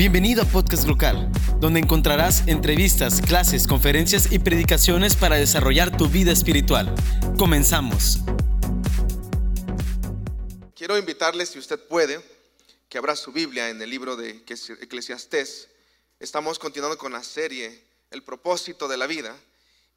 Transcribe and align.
Bienvenido 0.00 0.44
a 0.44 0.46
Podcast 0.46 0.88
Local, 0.88 1.30
donde 1.60 1.78
encontrarás 1.78 2.48
entrevistas, 2.48 3.20
clases, 3.20 3.66
conferencias 3.66 4.32
y 4.32 4.38
predicaciones 4.38 5.14
para 5.14 5.36
desarrollar 5.36 5.94
tu 5.94 6.08
vida 6.08 6.32
espiritual. 6.32 6.94
Comenzamos. 7.36 8.20
Quiero 10.74 10.96
invitarle, 10.96 11.44
si 11.44 11.58
usted 11.58 11.78
puede, 11.78 12.18
que 12.88 12.96
abra 12.96 13.14
su 13.14 13.30
Biblia 13.30 13.68
en 13.68 13.82
el 13.82 13.90
libro 13.90 14.16
de 14.16 14.42
Eclesiastés. 14.80 15.68
Estamos 16.18 16.58
continuando 16.58 16.96
con 16.96 17.12
la 17.12 17.22
serie 17.22 17.84
El 18.10 18.22
propósito 18.22 18.88
de 18.88 18.96
la 18.96 19.06
vida. 19.06 19.36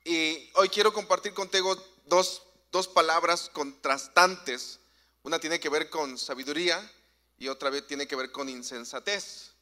Y 0.04 0.50
hoy 0.56 0.68
quiero 0.68 0.92
compartir 0.92 1.34
contigo 1.34 1.82
dos, 2.08 2.42
dos 2.74 2.90
palabras 2.90 3.50
contrastantes. 3.54 4.82
Una 5.24 5.40
tiene 5.40 5.62
que 5.62 5.70
ver 5.70 5.90
con 5.90 6.18
sabiduría 6.18 6.92
y 7.38 7.48
otra 7.48 7.72
tiene 7.88 8.06
que 8.06 8.18
ver 8.18 8.34
con 8.34 8.50
insensatez. 8.50 9.53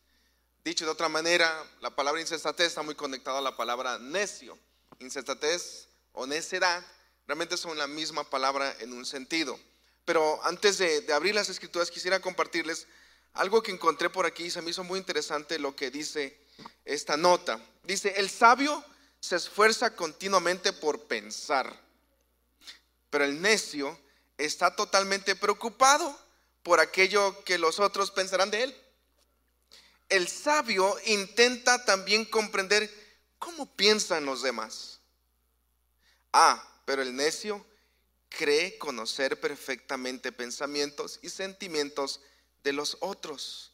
Dicho 0.63 0.85
de 0.85 0.91
otra 0.91 1.09
manera, 1.09 1.65
la 1.79 1.89
palabra 1.89 2.21
insensatez 2.21 2.67
está 2.67 2.83
muy 2.83 2.93
conectada 2.93 3.39
a 3.39 3.41
la 3.41 3.57
palabra 3.57 3.97
necio. 3.97 4.59
Insensatez 4.99 5.87
o 6.11 6.27
necedad 6.27 6.85
realmente 7.25 7.57
son 7.57 7.77
la 7.79 7.87
misma 7.87 8.29
palabra 8.29 8.75
en 8.79 8.93
un 8.93 9.03
sentido. 9.03 9.59
Pero 10.05 10.39
antes 10.43 10.77
de, 10.77 11.01
de, 11.01 11.13
abrir 11.13 11.33
las 11.33 11.49
escrituras 11.49 11.89
quisiera 11.89 12.19
compartirles 12.19 12.87
algo 13.33 13.63
que 13.63 13.71
encontré 13.71 14.11
por 14.11 14.27
aquí 14.27 14.45
y 14.45 14.51
se 14.51 14.61
me 14.61 14.69
hizo 14.69 14.83
muy 14.83 14.99
interesante 14.99 15.57
lo 15.57 15.75
que 15.75 15.89
dice 15.89 16.37
esta 16.85 17.17
nota. 17.17 17.59
Dice, 17.83 18.13
el 18.17 18.29
sabio 18.29 18.83
se 19.19 19.37
esfuerza 19.37 19.95
continuamente 19.95 20.73
por 20.73 21.07
pensar, 21.07 21.75
pero 23.09 23.23
el 23.23 23.41
necio 23.41 23.97
está 24.37 24.75
totalmente 24.75 25.35
preocupado 25.35 26.15
por 26.61 26.79
aquello 26.79 27.43
que 27.45 27.57
los 27.57 27.79
otros 27.79 28.11
pensarán 28.11 28.51
de 28.51 28.63
él 28.63 28.75
el 30.11 30.27
sabio 30.27 30.93
intenta 31.05 31.85
también 31.85 32.25
comprender 32.25 32.91
cómo 33.39 33.65
piensan 33.77 34.25
los 34.25 34.43
demás. 34.43 34.99
Ah, 36.33 36.61
pero 36.83 37.01
el 37.01 37.15
necio 37.15 37.65
cree 38.27 38.77
conocer 38.77 39.39
perfectamente 39.39 40.33
pensamientos 40.33 41.17
y 41.21 41.29
sentimientos 41.29 42.19
de 42.61 42.73
los 42.73 42.97
otros. 42.99 43.71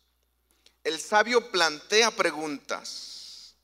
El 0.84 1.02
sabio 1.02 1.52
plantea 1.52 2.12
preguntas. 2.12 3.56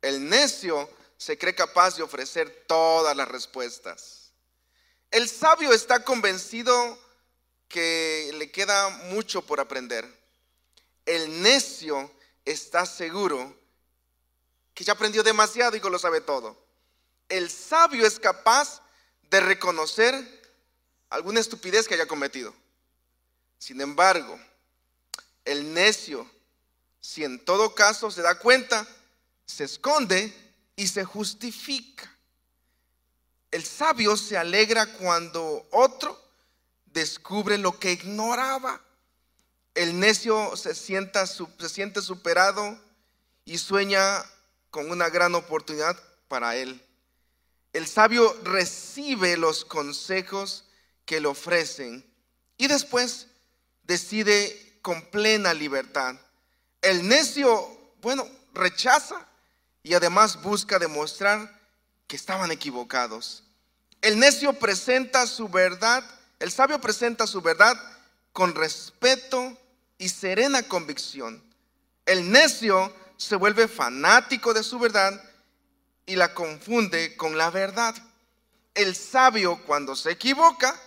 El 0.00 0.28
necio 0.28 0.88
se 1.16 1.36
cree 1.36 1.56
capaz 1.56 1.96
de 1.96 2.04
ofrecer 2.04 2.66
todas 2.68 3.16
las 3.16 3.26
respuestas. 3.26 4.30
El 5.10 5.28
sabio 5.28 5.72
está 5.72 6.04
convencido 6.04 6.98
que 7.66 8.30
le 8.34 8.52
queda 8.52 8.90
mucho 9.10 9.42
por 9.42 9.58
aprender 9.58 10.21
el 11.06 11.42
necio 11.42 12.10
está 12.44 12.86
seguro 12.86 13.56
que 14.74 14.84
ya 14.84 14.92
aprendió 14.92 15.22
demasiado 15.22 15.76
y 15.76 15.80
que 15.80 15.90
lo 15.90 15.98
sabe 15.98 16.20
todo. 16.20 16.56
El 17.28 17.50
sabio 17.50 18.06
es 18.06 18.18
capaz 18.18 18.82
de 19.30 19.40
reconocer 19.40 20.14
alguna 21.10 21.40
estupidez 21.40 21.86
que 21.86 21.94
haya 21.94 22.06
cometido. 22.06 22.54
Sin 23.58 23.80
embargo, 23.80 24.38
el 25.44 25.72
necio, 25.72 26.28
si 27.00 27.24
en 27.24 27.44
todo 27.44 27.74
caso 27.74 28.10
se 28.10 28.22
da 28.22 28.38
cuenta, 28.38 28.86
se 29.46 29.64
esconde 29.64 30.34
y 30.76 30.86
se 30.88 31.04
justifica. 31.04 32.10
El 33.50 33.64
sabio 33.64 34.16
se 34.16 34.36
alegra 34.36 34.86
cuando 34.94 35.66
otro 35.70 36.18
descubre 36.86 37.58
lo 37.58 37.78
que 37.78 37.92
ignoraba. 37.92 38.80
El 39.74 39.98
necio 39.98 40.56
se, 40.56 40.74
sienta, 40.74 41.26
se 41.26 41.68
siente 41.68 42.02
superado 42.02 42.78
y 43.44 43.58
sueña 43.58 44.24
con 44.70 44.90
una 44.90 45.08
gran 45.08 45.34
oportunidad 45.34 45.96
para 46.28 46.56
él. 46.56 46.84
El 47.72 47.86
sabio 47.86 48.34
recibe 48.44 49.36
los 49.36 49.64
consejos 49.64 50.64
que 51.06 51.20
le 51.20 51.28
ofrecen 51.28 52.04
y 52.58 52.66
después 52.66 53.28
decide 53.84 54.78
con 54.82 55.02
plena 55.10 55.54
libertad. 55.54 56.16
El 56.82 57.08
necio, 57.08 57.94
bueno, 58.02 58.28
rechaza 58.52 59.26
y 59.82 59.94
además 59.94 60.42
busca 60.42 60.78
demostrar 60.78 61.60
que 62.06 62.16
estaban 62.16 62.50
equivocados. 62.50 63.44
El 64.02 64.18
necio 64.18 64.52
presenta 64.52 65.26
su 65.26 65.48
verdad, 65.48 66.04
el 66.40 66.50
sabio 66.50 66.80
presenta 66.80 67.26
su 67.26 67.40
verdad 67.40 67.74
con 68.32 68.54
respeto 68.54 69.56
y 69.98 70.08
serena 70.08 70.62
convicción. 70.62 71.42
El 72.06 72.30
necio 72.30 72.92
se 73.16 73.36
vuelve 73.36 73.68
fanático 73.68 74.52
de 74.52 74.62
su 74.62 74.78
verdad 74.78 75.22
y 76.06 76.16
la 76.16 76.34
confunde 76.34 77.16
con 77.16 77.38
la 77.38 77.50
verdad. 77.50 77.94
El 78.74 78.96
sabio 78.96 79.62
cuando 79.64 79.94
se 79.94 80.10
equivoca 80.10 80.80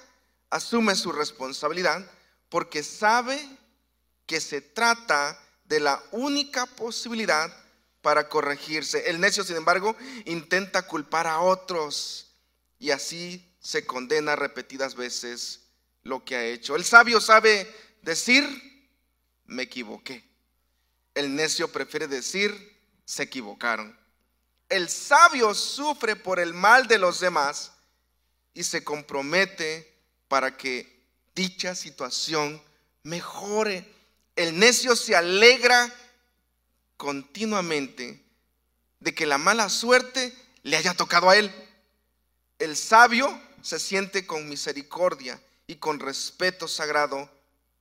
asume 0.49 0.95
su 0.95 1.11
responsabilidad 1.11 2.05
porque 2.49 2.83
sabe 2.83 3.39
que 4.25 4.41
se 4.41 4.61
trata 4.61 5.39
de 5.65 5.79
la 5.79 6.01
única 6.11 6.65
posibilidad 6.65 7.51
para 8.01 8.29
corregirse. 8.29 9.09
El 9.09 9.19
necio, 9.19 9.43
sin 9.43 9.55
embargo, 9.55 9.95
intenta 10.25 10.83
culpar 10.83 11.27
a 11.27 11.39
otros 11.39 12.35
y 12.79 12.91
así 12.91 13.55
se 13.59 13.85
condena 13.85 14.35
repetidas 14.35 14.95
veces 14.95 15.61
lo 16.03 16.23
que 16.23 16.35
ha 16.35 16.45
hecho. 16.45 16.75
El 16.75 16.85
sabio 16.85 17.19
sabe 17.19 17.73
decir 18.03 18.74
me 19.45 19.63
equivoqué. 19.63 20.23
El 21.13 21.35
necio 21.35 21.71
prefiere 21.71 22.07
decir, 22.07 22.75
se 23.05 23.23
equivocaron. 23.23 23.97
El 24.69 24.89
sabio 24.89 25.53
sufre 25.53 26.15
por 26.15 26.39
el 26.39 26.53
mal 26.53 26.87
de 26.87 26.97
los 26.97 27.19
demás 27.19 27.71
y 28.53 28.63
se 28.63 28.83
compromete 28.83 29.93
para 30.27 30.57
que 30.57 31.05
dicha 31.35 31.75
situación 31.75 32.61
mejore. 33.03 33.85
El 34.35 34.57
necio 34.57 34.95
se 34.95 35.15
alegra 35.15 35.93
continuamente 36.97 38.21
de 38.99 39.13
que 39.13 39.25
la 39.25 39.37
mala 39.37 39.69
suerte 39.69 40.35
le 40.63 40.77
haya 40.77 40.93
tocado 40.93 41.29
a 41.29 41.37
él. 41.37 41.53
El 42.57 42.75
sabio 42.75 43.39
se 43.61 43.79
siente 43.79 44.25
con 44.25 44.49
misericordia 44.49 45.39
y 45.67 45.75
con 45.75 45.99
respeto 45.99 46.67
sagrado 46.67 47.29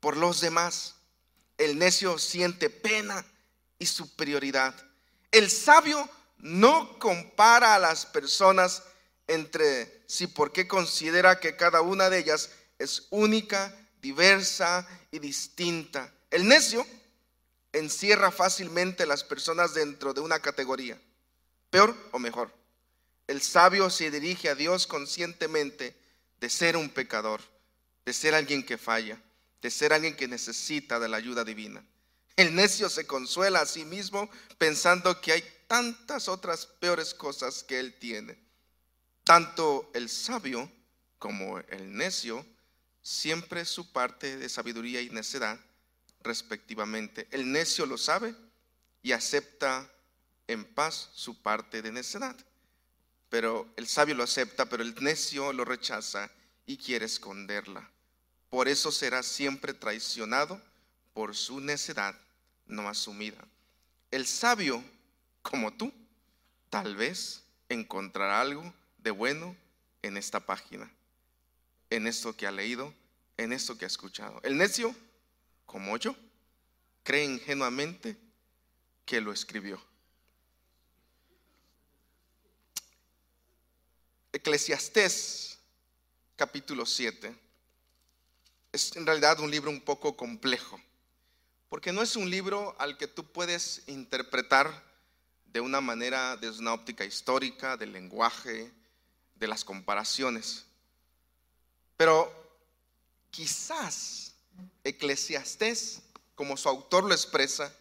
por 0.01 0.17
los 0.17 0.41
demás. 0.41 0.97
El 1.59 1.79
necio 1.79 2.19
siente 2.19 2.71
pena 2.71 3.25
y 3.79 3.87
superioridad. 3.87 4.75
El 5.31 5.51
sabio 5.51 6.09
no 6.39 6.99
compara 6.99 7.75
a 7.75 7.79
las 7.79 8.07
personas 8.07 8.83
entre 9.27 10.05
sí 10.07 10.27
porque 10.27 10.69
considera 10.69 11.41
que 11.41 11.57
cada 11.57 11.81
una 11.81 12.11
de 12.11 12.19
ellas 12.19 12.51
es 12.79 13.07
única, 13.11 13.75
diversa 14.03 14.87
y 15.11 15.19
distinta. 15.19 16.13
El 16.31 16.47
necio 16.47 16.87
encierra 17.73 18.31
fácilmente 18.31 19.07
las 19.07 19.25
personas 19.25 19.75
dentro 19.75 20.13
de 20.13 20.21
una 20.21 20.41
categoría, 20.41 21.01
peor 21.71 21.97
o 22.13 22.19
mejor. 22.19 22.53
El 23.27 23.41
sabio 23.41 23.89
se 23.91 24.11
dirige 24.11 24.49
a 24.49 24.55
Dios 24.55 24.87
conscientemente 24.87 25.97
de 26.41 26.51
ser 26.51 26.77
un 26.77 26.91
pecador, 26.91 27.41
de 28.05 28.13
ser 28.13 28.35
alguien 28.35 28.65
que 28.65 28.77
falla 28.77 29.19
de 29.65 29.71
ser 29.71 29.95
alguien 29.95 30.15
que 30.15 30.29
necesita 30.29 31.01
de 31.01 31.09
la 31.09 31.17
ayuda 31.17 31.43
divina. 31.43 31.83
El 32.37 32.55
necio 32.55 32.91
se 32.91 33.07
consuela 33.07 33.63
a 33.63 33.67
sí 33.67 33.87
mismo 33.87 34.29
pensando 34.59 35.23
que 35.23 35.33
hay 35.33 35.43
tantas 35.67 36.29
otras 36.29 36.67
peores 36.67 37.15
cosas 37.15 37.63
que 37.63 37.81
él 37.81 37.95
tiene. 37.99 38.39
Tanto 39.23 39.91
el 39.95 40.11
sabio 40.11 40.71
como 41.19 41.61
el 41.61 41.97
necio 41.97 42.45
siempre 43.01 43.65
su 43.65 43.91
parte 43.91 44.37
de 44.37 44.51
sabiduría 44.51 45.01
y 45.01 45.09
necedad 45.09 45.59
respectivamente. 46.21 47.27
El 47.31 47.51
necio 47.51 47.87
lo 47.87 47.97
sabe 47.97 48.35
y 49.01 49.13
acepta 49.13 49.91
en 50.47 50.67
paz 50.67 51.09
su 51.15 51.41
parte 51.41 51.81
de 51.81 51.91
necedad. 51.91 52.37
Pero 53.31 53.73
el 53.79 53.87
sabio 53.87 54.15
lo 54.15 54.25
acepta, 54.25 54.67
pero 54.67 54.83
el 54.83 54.95
necio 55.03 55.55
lo 55.55 55.65
rechaza 55.65 56.31
y 56.67 56.77
quiere 56.77 57.07
esconderla. 57.07 57.94
Por 58.55 58.69
eso 58.69 58.93
será 58.93 59.25
siempre 59.25 59.75
traicionado 59.75 60.63
por 61.13 61.35
su 61.35 61.59
necedad 61.59 62.15
no 62.67 62.89
asumida. 62.89 63.45
El 64.13 64.29
sabio, 64.29 64.81
como 65.43 65.73
tú, 65.73 65.93
tal 66.71 66.95
vez 66.95 67.43
encontrará 67.69 68.41
algo 68.41 68.73
de 68.99 69.11
bueno 69.11 69.57
en 70.03 70.17
esta 70.17 70.39
página, 70.39 70.89
en 71.91 72.07
esto 72.07 72.37
que 72.37 72.47
ha 72.47 72.53
leído, 72.53 72.95
en 73.39 73.53
esto 73.53 73.77
que 73.77 73.87
ha 73.87 73.89
escuchado. 73.89 74.41
El 74.45 74.57
necio, 74.57 74.95
como 75.67 75.97
yo, 75.97 76.15
cree 77.03 77.25
ingenuamente 77.25 78.17
que 79.05 79.21
lo 79.21 79.33
escribió. 79.33 79.83
Eclesiastés 84.33 85.59
capítulo 86.37 86.87
7 86.87 87.43
es 88.75 88.97
en 88.97 89.07
realidad 89.07 89.39
un 89.39 89.53
libro 89.53 89.71
un 89.71 89.81
poco 89.81 90.17
complejo, 90.17 90.81
porque 91.69 91.93
no 91.93 92.03
es 92.03 92.17
un 92.17 92.29
libro 92.29 92.75
al 92.81 92.99
que 92.99 93.07
tú 93.07 93.25
puedes 93.25 93.83
interpretar 93.87 94.83
de 95.47 95.61
una 95.61 95.81
manera, 95.81 96.37
desde 96.37 96.59
una 96.59 96.75
óptica 96.75 97.05
histórica, 97.05 97.77
del 97.77 97.93
lenguaje, 97.93 98.73
de 99.37 99.47
las 99.47 99.65
comparaciones. 99.65 100.65
Pero 101.97 102.33
quizás 103.31 104.35
Eclesiastés, 104.83 106.03
como 106.35 106.57
su 106.57 106.69
autor 106.69 107.05
lo 107.05 107.15
expresa, 107.15 107.73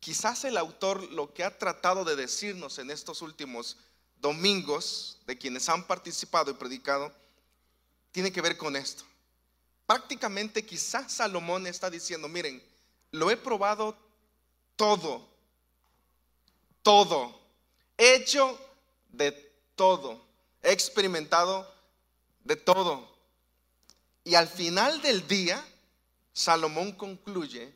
quizás 0.00 0.44
el 0.44 0.58
autor 0.58 1.02
lo 1.12 1.32
que 1.32 1.44
ha 1.44 1.58
tratado 1.58 2.04
de 2.04 2.16
decirnos 2.16 2.78
en 2.78 2.90
estos 2.90 3.22
últimos 3.22 3.78
domingos 4.20 5.18
de 5.26 5.38
quienes 5.38 5.70
han 5.70 5.86
participado 5.86 6.50
y 6.50 6.54
predicado, 6.54 7.10
tiene 8.12 8.30
que 8.30 8.42
ver 8.42 8.58
con 8.58 8.76
esto. 8.76 9.04
Prácticamente 9.90 10.64
quizás 10.64 11.14
Salomón 11.14 11.66
está 11.66 11.90
diciendo, 11.90 12.28
miren, 12.28 12.62
lo 13.10 13.28
he 13.28 13.36
probado 13.36 13.98
todo, 14.76 15.28
todo, 16.80 17.40
hecho 17.98 18.56
de 19.08 19.32
todo, 19.74 20.24
he 20.62 20.70
experimentado 20.70 21.68
de 22.44 22.54
todo. 22.54 23.12
Y 24.22 24.36
al 24.36 24.46
final 24.46 25.02
del 25.02 25.26
día, 25.26 25.60
Salomón 26.32 26.92
concluye 26.92 27.74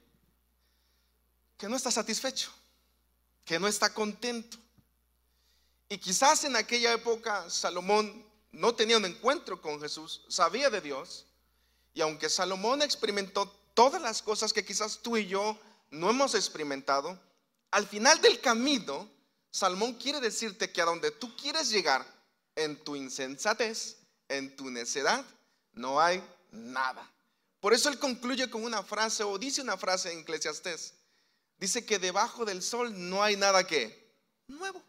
que 1.58 1.68
no 1.68 1.74
está 1.74 1.90
satisfecho, 1.90 2.52
que 3.44 3.58
no 3.58 3.66
está 3.66 3.92
contento. 3.92 4.56
Y 5.88 5.98
quizás 5.98 6.44
en 6.44 6.54
aquella 6.54 6.92
época 6.92 7.50
Salomón 7.50 8.24
no 8.52 8.72
tenía 8.72 8.98
un 8.98 9.04
encuentro 9.04 9.60
con 9.60 9.80
Jesús, 9.80 10.22
sabía 10.28 10.70
de 10.70 10.80
Dios. 10.80 11.26
Y 11.94 12.00
aunque 12.00 12.28
Salomón 12.28 12.82
experimentó 12.82 13.48
todas 13.72 14.02
las 14.02 14.20
cosas 14.20 14.52
que 14.52 14.64
quizás 14.64 14.98
tú 14.98 15.16
y 15.16 15.26
yo 15.26 15.58
no 15.90 16.10
hemos 16.10 16.34
experimentado, 16.34 17.18
al 17.70 17.86
final 17.86 18.20
del 18.20 18.40
camino, 18.40 19.08
Salomón 19.50 19.94
quiere 19.94 20.20
decirte 20.20 20.70
que 20.70 20.82
a 20.82 20.84
donde 20.84 21.12
tú 21.12 21.34
quieres 21.36 21.70
llegar 21.70 22.04
en 22.56 22.82
tu 22.82 22.96
insensatez, 22.96 23.96
en 24.28 24.54
tu 24.56 24.70
necedad, 24.70 25.24
no 25.72 26.00
hay 26.00 26.22
nada. 26.50 27.08
Por 27.60 27.72
eso 27.72 27.88
él 27.88 27.98
concluye 27.98 28.50
con 28.50 28.64
una 28.64 28.82
frase 28.82 29.22
o 29.22 29.38
dice 29.38 29.62
una 29.62 29.76
frase 29.76 30.12
en 30.12 30.20
Eclesiastés. 30.20 30.94
Dice 31.58 31.86
que 31.86 31.98
debajo 31.98 32.44
del 32.44 32.62
sol 32.62 32.92
no 33.08 33.22
hay 33.22 33.36
nada 33.36 33.66
que 33.66 34.12
nuevo. 34.48 34.82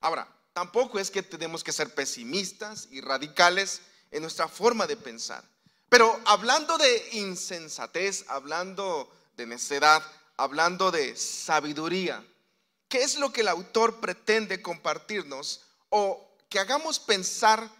Ahora, 0.00 0.28
tampoco 0.52 0.98
es 0.98 1.10
que 1.10 1.22
tenemos 1.22 1.64
que 1.64 1.72
ser 1.72 1.94
pesimistas 1.94 2.88
y 2.90 3.00
radicales 3.00 3.80
en 4.10 4.22
nuestra 4.22 4.46
forma 4.48 4.86
de 4.86 4.96
pensar. 4.96 5.42
Pero 5.88 6.20
hablando 6.24 6.78
de 6.78 7.08
insensatez, 7.12 8.24
hablando 8.28 9.10
de 9.36 9.46
necedad, 9.46 10.02
hablando 10.36 10.90
de 10.90 11.16
sabiduría, 11.16 12.26
¿qué 12.88 13.02
es 13.02 13.18
lo 13.18 13.32
que 13.32 13.42
el 13.42 13.48
autor 13.48 14.00
pretende 14.00 14.60
compartirnos 14.60 15.62
o 15.88 16.36
que 16.48 16.58
hagamos 16.58 16.98
pensar 16.98 17.70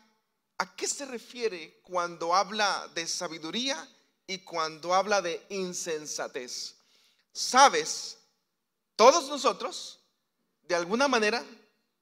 a 0.58 0.76
qué 0.76 0.86
se 0.86 1.04
refiere 1.04 1.80
cuando 1.82 2.34
habla 2.34 2.88
de 2.94 3.06
sabiduría 3.06 3.88
y 4.26 4.38
cuando 4.38 4.94
habla 4.94 5.20
de 5.20 5.44
insensatez? 5.50 6.76
Sabes, 7.32 8.18
todos 8.94 9.28
nosotros, 9.28 10.00
de 10.62 10.74
alguna 10.74 11.08
manera, 11.08 11.44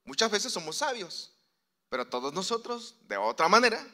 muchas 0.05 0.31
veces 0.31 0.53
somos 0.53 0.77
sabios, 0.77 1.33
pero 1.89 2.07
todos 2.07 2.33
nosotros, 2.33 2.95
de 3.09 3.17
otra 3.17 3.49
manera, 3.49 3.85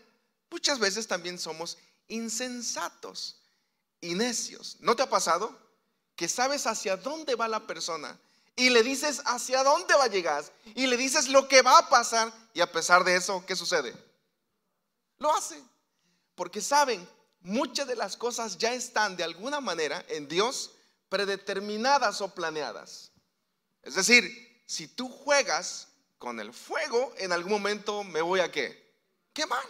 muchas 0.51 0.79
veces 0.79 1.07
también 1.07 1.39
somos 1.39 1.79
insensatos 2.11 3.41
y 4.01 4.15
necios. 4.15 4.77
¿No 4.81 4.95
te 4.95 5.03
ha 5.03 5.09
pasado 5.09 5.59
que 6.15 6.29
sabes 6.29 6.67
hacia 6.67 6.97
dónde 6.97 7.35
va 7.35 7.49
la 7.49 7.67
persona 7.67 8.19
y 8.57 8.69
le 8.69 8.83
dices 8.83 9.23
hacia 9.25 9.65
dónde 9.65 9.95
va 9.95 10.05
a 10.05 10.09
llegar 10.09 10.45
y 10.75 10.87
le 10.87 10.97
dices 10.97 11.29
lo 11.29 11.49
que 11.49 11.63
va 11.63 11.79
a 11.79 11.89
pasar 11.89 12.33
y 12.53 12.61
a 12.61 12.71
pesar 12.71 13.05
de 13.05 13.17
eso, 13.17 13.45
¿qué 13.47 13.57
sucede? 13.57 13.95
Lo 15.19 15.35
hace. 15.35 15.63
Porque 16.35 16.61
saben, 16.61 17.09
muchas 17.41 17.87
de 17.87 17.97
las 17.97 18.17
cosas 18.17 18.59
ya 18.59 18.75
están 18.75 19.17
de 19.17 19.25
alguna 19.25 19.61
manera 19.61 20.05
en 20.09 20.29
Dios 20.29 20.73
predeterminadas 21.09 22.21
o 22.21 22.35
planeadas. 22.35 23.13
Es 23.83 23.95
decir, 23.95 24.63
si 24.67 24.89
tú 24.89 25.09
juegas 25.09 25.89
con 26.19 26.39
el 26.39 26.53
fuego, 26.53 27.15
en 27.17 27.33
algún 27.33 27.53
momento 27.53 28.05
me 28.05 28.21
voy 28.21 28.41
a 28.41 28.53
qué? 28.53 28.95
Quemar. 29.33 29.65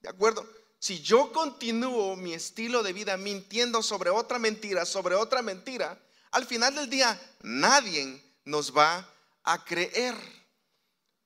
¿De 0.00 0.08
acuerdo? 0.08 0.48
Si 0.78 1.00
yo 1.02 1.32
continúo 1.32 2.14
mi 2.16 2.34
estilo 2.34 2.82
de 2.82 2.92
vida 2.92 3.16
mintiendo 3.16 3.82
sobre 3.82 4.10
otra 4.10 4.38
mentira, 4.38 4.86
sobre 4.86 5.16
otra 5.16 5.42
mentira, 5.42 6.00
al 6.30 6.46
final 6.46 6.74
del 6.74 6.88
día 6.88 7.20
nadie 7.42 8.22
nos 8.44 8.76
va 8.76 9.12
a 9.42 9.64
creer. 9.64 10.14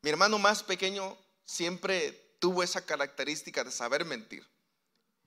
Mi 0.01 0.11
hermano 0.11 0.39
más 0.39 0.63
pequeño 0.63 1.17
siempre 1.45 2.37
tuvo 2.39 2.63
esa 2.63 2.85
característica 2.85 3.63
de 3.63 3.71
saber 3.71 4.05
mentir 4.05 4.47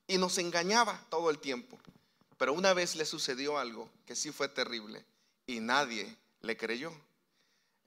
y 0.07 0.17
nos 0.17 0.37
engañaba 0.37 1.05
todo 1.09 1.29
el 1.29 1.39
tiempo. 1.39 1.79
Pero 2.37 2.53
una 2.53 2.73
vez 2.73 2.95
le 2.95 3.05
sucedió 3.05 3.57
algo 3.57 3.89
que 4.05 4.15
sí 4.15 4.31
fue 4.31 4.49
terrible 4.49 5.05
y 5.45 5.59
nadie 5.59 6.13
le 6.41 6.57
creyó. 6.57 6.91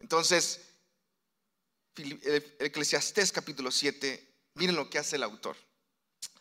Entonces, 0.01 0.61
Eclesiastés 1.97 3.33
capítulo 3.33 3.71
7, 3.71 4.27
miren 4.55 4.77
lo 4.77 4.89
que 4.89 4.99
hace 4.99 5.17
el 5.17 5.25
autor. 5.25 5.57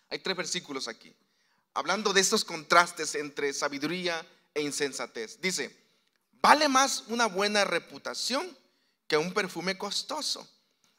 Hay 0.09 0.19
tres 0.19 0.38
versículos 0.38 0.88
aquí, 0.88 1.13
hablando 1.74 2.13
de 2.13 2.21
estos 2.21 2.45
contrastes 2.45 3.15
entre 3.15 3.54
sabiduría 3.54 4.25
e 4.54 4.62
insensatez. 4.62 5.39
Dice, 5.42 5.75
vale 6.42 6.69
más 6.69 7.04
una 7.07 7.25
buena 7.25 7.65
reputación 7.65 8.57
que 9.07 9.18
un 9.18 9.33
perfume 9.33 9.77
costoso. 9.77 10.48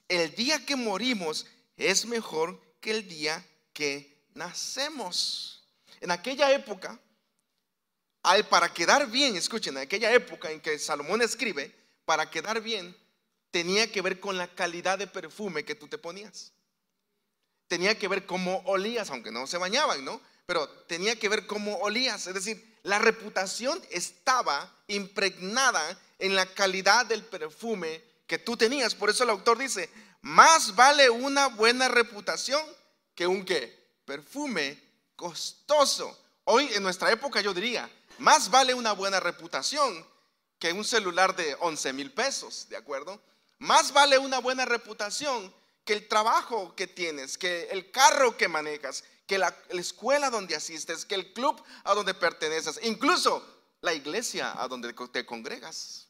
El 0.08 0.34
día 0.34 0.64
que 0.64 0.76
morimos 0.76 1.46
es 1.76 2.06
mejor 2.06 2.60
que 2.80 2.90
el 2.90 3.08
día 3.08 3.44
que 3.72 4.24
nacemos. 4.34 5.64
En 6.00 6.10
aquella 6.10 6.52
época, 6.52 7.00
para 8.50 8.72
quedar 8.72 9.10
bien, 9.10 9.36
escuchen, 9.36 9.76
en 9.76 9.82
aquella 9.84 10.12
época 10.12 10.50
en 10.50 10.60
que 10.60 10.78
Salomón 10.78 11.22
escribe, 11.22 11.74
para 12.04 12.30
quedar 12.30 12.60
bien, 12.60 12.94
tenía 13.50 13.90
que 13.90 14.02
ver 14.02 14.20
con 14.20 14.36
la 14.36 14.54
calidad 14.54 14.98
de 14.98 15.06
perfume 15.06 15.64
que 15.64 15.74
tú 15.74 15.88
te 15.88 15.96
ponías 15.96 16.52
tenía 17.68 17.98
que 17.98 18.08
ver 18.08 18.26
cómo 18.26 18.62
olías, 18.64 19.10
aunque 19.10 19.30
no 19.30 19.46
se 19.46 19.58
bañaban, 19.58 20.04
¿no? 20.04 20.20
Pero 20.46 20.68
tenía 20.88 21.18
que 21.18 21.28
ver 21.28 21.46
cómo 21.46 21.76
olías. 21.76 22.26
Es 22.26 22.34
decir, 22.34 22.78
la 22.82 22.98
reputación 22.98 23.80
estaba 23.90 24.72
impregnada 24.88 25.98
en 26.18 26.34
la 26.34 26.46
calidad 26.46 27.06
del 27.06 27.22
perfume 27.22 28.02
que 28.26 28.38
tú 28.38 28.56
tenías. 28.56 28.94
Por 28.94 29.10
eso 29.10 29.24
el 29.24 29.30
autor 29.30 29.58
dice, 29.58 29.90
más 30.22 30.74
vale 30.74 31.10
una 31.10 31.48
buena 31.48 31.88
reputación 31.88 32.62
que 33.14 33.26
un 33.26 33.44
qué? 33.44 33.76
Perfume 34.04 34.82
costoso. 35.14 36.18
Hoy 36.44 36.70
en 36.72 36.82
nuestra 36.82 37.12
época 37.12 37.40
yo 37.42 37.52
diría, 37.52 37.90
más 38.18 38.50
vale 38.50 38.72
una 38.72 38.92
buena 38.92 39.20
reputación 39.20 40.06
que 40.58 40.72
un 40.72 40.84
celular 40.84 41.36
de 41.36 41.56
11 41.60 41.92
mil 41.92 42.12
pesos, 42.12 42.66
¿de 42.68 42.76
acuerdo? 42.76 43.20
Más 43.58 43.92
vale 43.92 44.18
una 44.18 44.38
buena 44.38 44.64
reputación 44.64 45.52
que 45.88 45.94
el 45.94 46.06
trabajo 46.06 46.76
que 46.76 46.86
tienes, 46.86 47.38
que 47.38 47.62
el 47.70 47.90
carro 47.90 48.36
que 48.36 48.46
manejas, 48.46 49.04
que 49.26 49.38
la, 49.38 49.56
escuela 49.70 50.28
donde 50.28 50.54
asistes, 50.54 51.06
que 51.06 51.14
el 51.14 51.32
club 51.32 51.64
a 51.82 51.94
donde 51.94 52.12
perteneces, 52.12 52.78
incluso 52.82 53.42
la 53.80 53.94
iglesia 53.94 54.52
a 54.60 54.68
donde 54.68 54.92
te 55.10 55.24
congregas. 55.24 56.08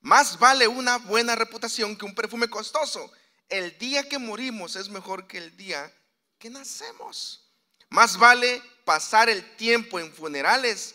Más 0.00 0.38
vale 0.38 0.66
una 0.66 0.96
buena 0.96 1.34
reputación 1.34 1.94
que 1.94 2.06
un 2.06 2.14
perfume 2.14 2.48
costoso. 2.48 3.12
El 3.50 3.76
día 3.76 4.08
que 4.08 4.18
morimos 4.18 4.76
es 4.76 4.88
mejor 4.88 5.26
que 5.26 5.36
el 5.36 5.54
día 5.58 5.94
que 6.38 6.48
nacemos. 6.48 7.46
Más 7.90 8.16
vale 8.16 8.62
pasar 8.86 9.28
el 9.28 9.56
tiempo 9.56 10.00
en 10.00 10.10
funerales 10.10 10.94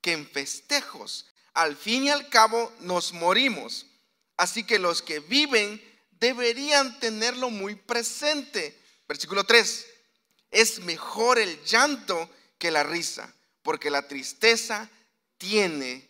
que 0.00 0.10
en 0.10 0.28
festejos. 0.28 1.26
Al 1.54 1.76
fin 1.76 2.06
y 2.06 2.10
al 2.10 2.28
cabo 2.30 2.72
nos 2.80 3.12
morimos. 3.12 3.86
Así 4.36 4.64
que 4.64 4.80
los 4.80 5.02
que 5.02 5.20
viven 5.20 5.80
deberían 6.20 6.98
tenerlo 7.00 7.50
muy 7.50 7.74
presente. 7.74 8.80
Versículo 9.08 9.44
3. 9.44 9.86
Es 10.50 10.80
mejor 10.80 11.38
el 11.38 11.62
llanto 11.64 12.30
que 12.58 12.70
la 12.70 12.82
risa, 12.82 13.32
porque 13.62 13.90
la 13.90 14.06
tristeza 14.08 14.88
tiene, 15.38 16.08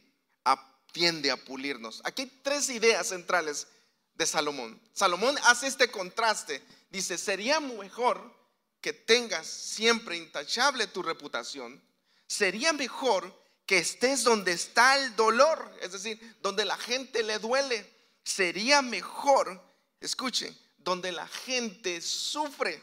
tiende 0.93 1.31
a 1.31 1.37
pulirnos. 1.37 2.01
Aquí 2.05 2.23
hay 2.23 2.41
tres 2.43 2.71
ideas 2.71 3.09
centrales 3.09 3.67
de 4.15 4.27
Salomón. 4.27 4.81
Salomón 4.95 5.37
hace 5.45 5.67
este 5.67 5.91
contraste. 5.91 6.63
Dice, 6.89 7.19
sería 7.19 7.61
mejor 7.61 8.35
que 8.81 8.95
tengas 8.95 9.47
siempre 9.47 10.17
intachable 10.17 10.87
tu 10.87 11.03
reputación. 11.03 11.83
Sería 12.27 12.73
mejor 12.73 13.39
que 13.67 13.79
estés 13.79 14.25
donde 14.25 14.53
está 14.53 14.97
el 14.97 15.15
dolor, 15.17 15.71
es 15.83 15.93
decir, 15.93 16.37
donde 16.41 16.65
la 16.65 16.79
gente 16.79 17.23
le 17.23 17.39
duele. 17.41 17.93
Sería 18.25 18.81
mejor 18.81 19.63
escuchen, 20.01 20.57
donde 20.79 21.13
la 21.13 21.27
gente 21.27 22.01
sufre 22.01 22.83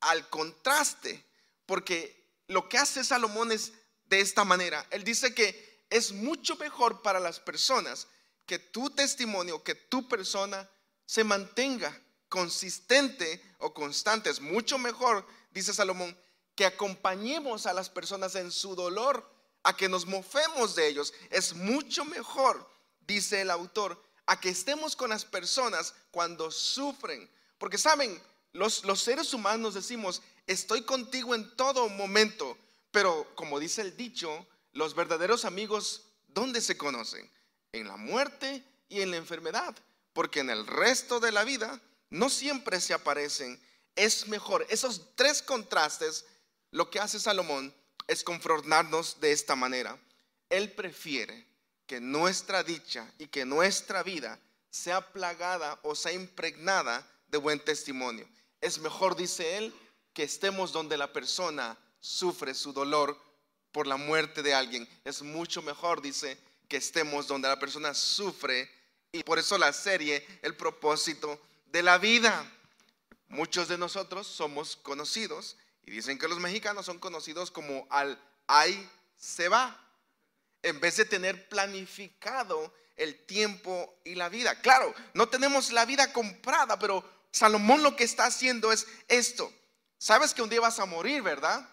al 0.00 0.28
contraste, 0.28 1.24
porque 1.66 2.18
lo 2.46 2.68
que 2.68 2.78
hace 2.78 3.04
Salomón 3.04 3.52
es 3.52 3.72
de 4.06 4.20
esta 4.20 4.44
manera. 4.44 4.86
Él 4.90 5.04
dice 5.04 5.34
que 5.34 5.84
es 5.90 6.12
mucho 6.12 6.56
mejor 6.56 7.02
para 7.02 7.20
las 7.20 7.40
personas 7.40 8.06
que 8.46 8.58
tu 8.58 8.90
testimonio, 8.90 9.62
que 9.62 9.74
tu 9.74 10.08
persona 10.08 10.68
se 11.04 11.24
mantenga 11.24 11.98
consistente 12.28 13.42
o 13.58 13.72
constante. 13.74 14.30
Es 14.30 14.40
mucho 14.40 14.78
mejor, 14.78 15.26
dice 15.50 15.74
Salomón, 15.74 16.16
que 16.54 16.66
acompañemos 16.66 17.66
a 17.66 17.72
las 17.72 17.88
personas 17.90 18.34
en 18.34 18.50
su 18.50 18.74
dolor, 18.74 19.30
a 19.62 19.76
que 19.76 19.88
nos 19.88 20.06
mofemos 20.06 20.74
de 20.74 20.88
ellos. 20.88 21.12
Es 21.30 21.54
mucho 21.54 22.04
mejor, 22.04 22.68
dice 23.00 23.42
el 23.42 23.50
autor, 23.50 24.02
a 24.28 24.38
que 24.38 24.50
estemos 24.50 24.94
con 24.94 25.08
las 25.08 25.24
personas 25.24 25.94
cuando 26.10 26.50
sufren. 26.50 27.28
Porque 27.56 27.78
saben, 27.78 28.22
los, 28.52 28.84
los 28.84 29.00
seres 29.00 29.32
humanos 29.32 29.72
decimos, 29.72 30.20
estoy 30.46 30.82
contigo 30.82 31.34
en 31.34 31.56
todo 31.56 31.88
momento, 31.88 32.58
pero 32.90 33.26
como 33.34 33.58
dice 33.58 33.80
el 33.80 33.96
dicho, 33.96 34.46
los 34.72 34.94
verdaderos 34.94 35.46
amigos, 35.46 36.02
¿dónde 36.26 36.60
se 36.60 36.76
conocen? 36.76 37.28
En 37.72 37.88
la 37.88 37.96
muerte 37.96 38.62
y 38.90 39.00
en 39.00 39.12
la 39.12 39.16
enfermedad, 39.16 39.74
porque 40.12 40.40
en 40.40 40.50
el 40.50 40.66
resto 40.66 41.20
de 41.20 41.32
la 41.32 41.44
vida 41.44 41.80
no 42.10 42.28
siempre 42.28 42.82
se 42.82 42.92
aparecen. 42.92 43.58
Es 43.96 44.28
mejor, 44.28 44.66
esos 44.68 45.14
tres 45.14 45.40
contrastes, 45.40 46.26
lo 46.70 46.90
que 46.90 47.00
hace 47.00 47.18
Salomón 47.18 47.74
es 48.06 48.22
confrontarnos 48.22 49.20
de 49.20 49.32
esta 49.32 49.56
manera. 49.56 49.98
Él 50.50 50.70
prefiere 50.72 51.47
que 51.88 52.00
nuestra 52.00 52.62
dicha 52.62 53.10
y 53.18 53.26
que 53.28 53.46
nuestra 53.46 54.02
vida 54.04 54.38
sea 54.70 55.00
plagada 55.00 55.80
o 55.82 55.94
sea 55.96 56.12
impregnada 56.12 57.04
de 57.28 57.38
buen 57.38 57.58
testimonio. 57.58 58.28
Es 58.60 58.78
mejor, 58.78 59.16
dice 59.16 59.56
él, 59.56 59.74
que 60.12 60.22
estemos 60.22 60.70
donde 60.70 60.98
la 60.98 61.12
persona 61.12 61.78
sufre 61.98 62.52
su 62.54 62.74
dolor 62.74 63.18
por 63.72 63.86
la 63.86 63.96
muerte 63.96 64.42
de 64.42 64.52
alguien. 64.52 64.86
Es 65.04 65.22
mucho 65.22 65.62
mejor, 65.62 66.02
dice, 66.02 66.38
que 66.68 66.76
estemos 66.76 67.26
donde 67.26 67.48
la 67.48 67.58
persona 67.58 67.94
sufre. 67.94 68.70
Y 69.10 69.22
por 69.22 69.38
eso 69.38 69.56
la 69.56 69.72
serie, 69.72 70.26
el 70.42 70.54
propósito 70.54 71.40
de 71.66 71.82
la 71.82 71.96
vida. 71.96 72.52
Muchos 73.28 73.66
de 73.66 73.78
nosotros 73.78 74.26
somos 74.26 74.76
conocidos 74.76 75.56
y 75.86 75.90
dicen 75.90 76.18
que 76.18 76.28
los 76.28 76.38
mexicanos 76.38 76.84
son 76.84 76.98
conocidos 76.98 77.50
como 77.50 77.86
al 77.88 78.22
ay 78.46 78.90
se 79.16 79.48
va 79.48 79.87
en 80.62 80.80
vez 80.80 80.96
de 80.96 81.04
tener 81.04 81.48
planificado 81.48 82.72
el 82.96 83.24
tiempo 83.26 83.98
y 84.04 84.14
la 84.14 84.28
vida. 84.28 84.60
Claro, 84.60 84.94
no 85.14 85.28
tenemos 85.28 85.72
la 85.72 85.84
vida 85.84 86.12
comprada, 86.12 86.78
pero 86.78 87.04
Salomón 87.30 87.82
lo 87.82 87.96
que 87.96 88.04
está 88.04 88.26
haciendo 88.26 88.72
es 88.72 88.86
esto. 89.08 89.52
Sabes 89.98 90.34
que 90.34 90.42
un 90.42 90.50
día 90.50 90.60
vas 90.60 90.78
a 90.78 90.86
morir, 90.86 91.22
¿verdad? 91.22 91.68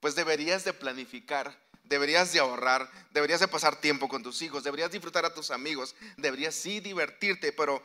Pues 0.00 0.14
deberías 0.14 0.64
de 0.64 0.72
planificar, 0.72 1.56
deberías 1.84 2.32
de 2.32 2.40
ahorrar, 2.40 2.90
deberías 3.10 3.40
de 3.40 3.48
pasar 3.48 3.80
tiempo 3.80 4.08
con 4.08 4.22
tus 4.22 4.42
hijos, 4.42 4.64
deberías 4.64 4.90
disfrutar 4.90 5.24
a 5.24 5.34
tus 5.34 5.50
amigos, 5.50 5.94
deberías 6.16 6.54
sí 6.54 6.80
divertirte, 6.80 7.52
pero 7.52 7.82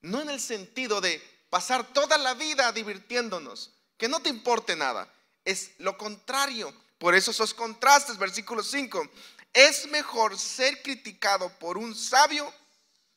no 0.00 0.20
en 0.20 0.30
el 0.30 0.40
sentido 0.40 1.00
de 1.00 1.22
pasar 1.50 1.92
toda 1.92 2.18
la 2.18 2.34
vida 2.34 2.70
divirtiéndonos, 2.72 3.72
que 3.96 4.08
no 4.08 4.20
te 4.20 4.28
importe 4.28 4.76
nada. 4.76 5.12
Es 5.44 5.72
lo 5.78 5.96
contrario. 5.96 6.72
Por 6.98 7.14
eso 7.14 7.30
esos 7.30 7.54
contrastes, 7.54 8.18
versículo 8.18 8.62
5. 8.62 9.08
Es 9.58 9.88
mejor 9.88 10.38
ser 10.38 10.82
criticado 10.82 11.48
por 11.58 11.78
un 11.78 11.92
sabio 11.92 12.54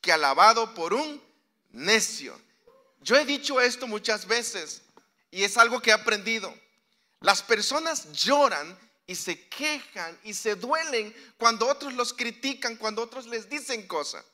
que 0.02 0.12
alabado 0.12 0.74
por 0.74 0.92
un 0.92 1.22
necio. 1.70 2.36
Yo 3.00 3.16
he 3.16 3.26
dicho 3.26 3.62
esto 3.62 3.86
muchas 3.86 4.26
veces 4.26 4.82
y 5.30 5.44
es 5.44 5.56
algo 5.56 5.80
que 5.80 5.92
he 5.92 5.94
aprendido. 5.94 6.52
Las 7.20 7.44
personas 7.44 8.12
lloran 8.14 8.76
y 9.06 9.14
se 9.14 9.48
quejan 9.50 10.20
y 10.24 10.34
se 10.34 10.56
duelen 10.56 11.16
cuando 11.38 11.68
otros 11.68 11.94
los 11.94 12.12
critican, 12.12 12.76
cuando 12.76 13.04
otros 13.04 13.28
les 13.28 13.48
dicen 13.48 13.86
cosas. 13.86 14.26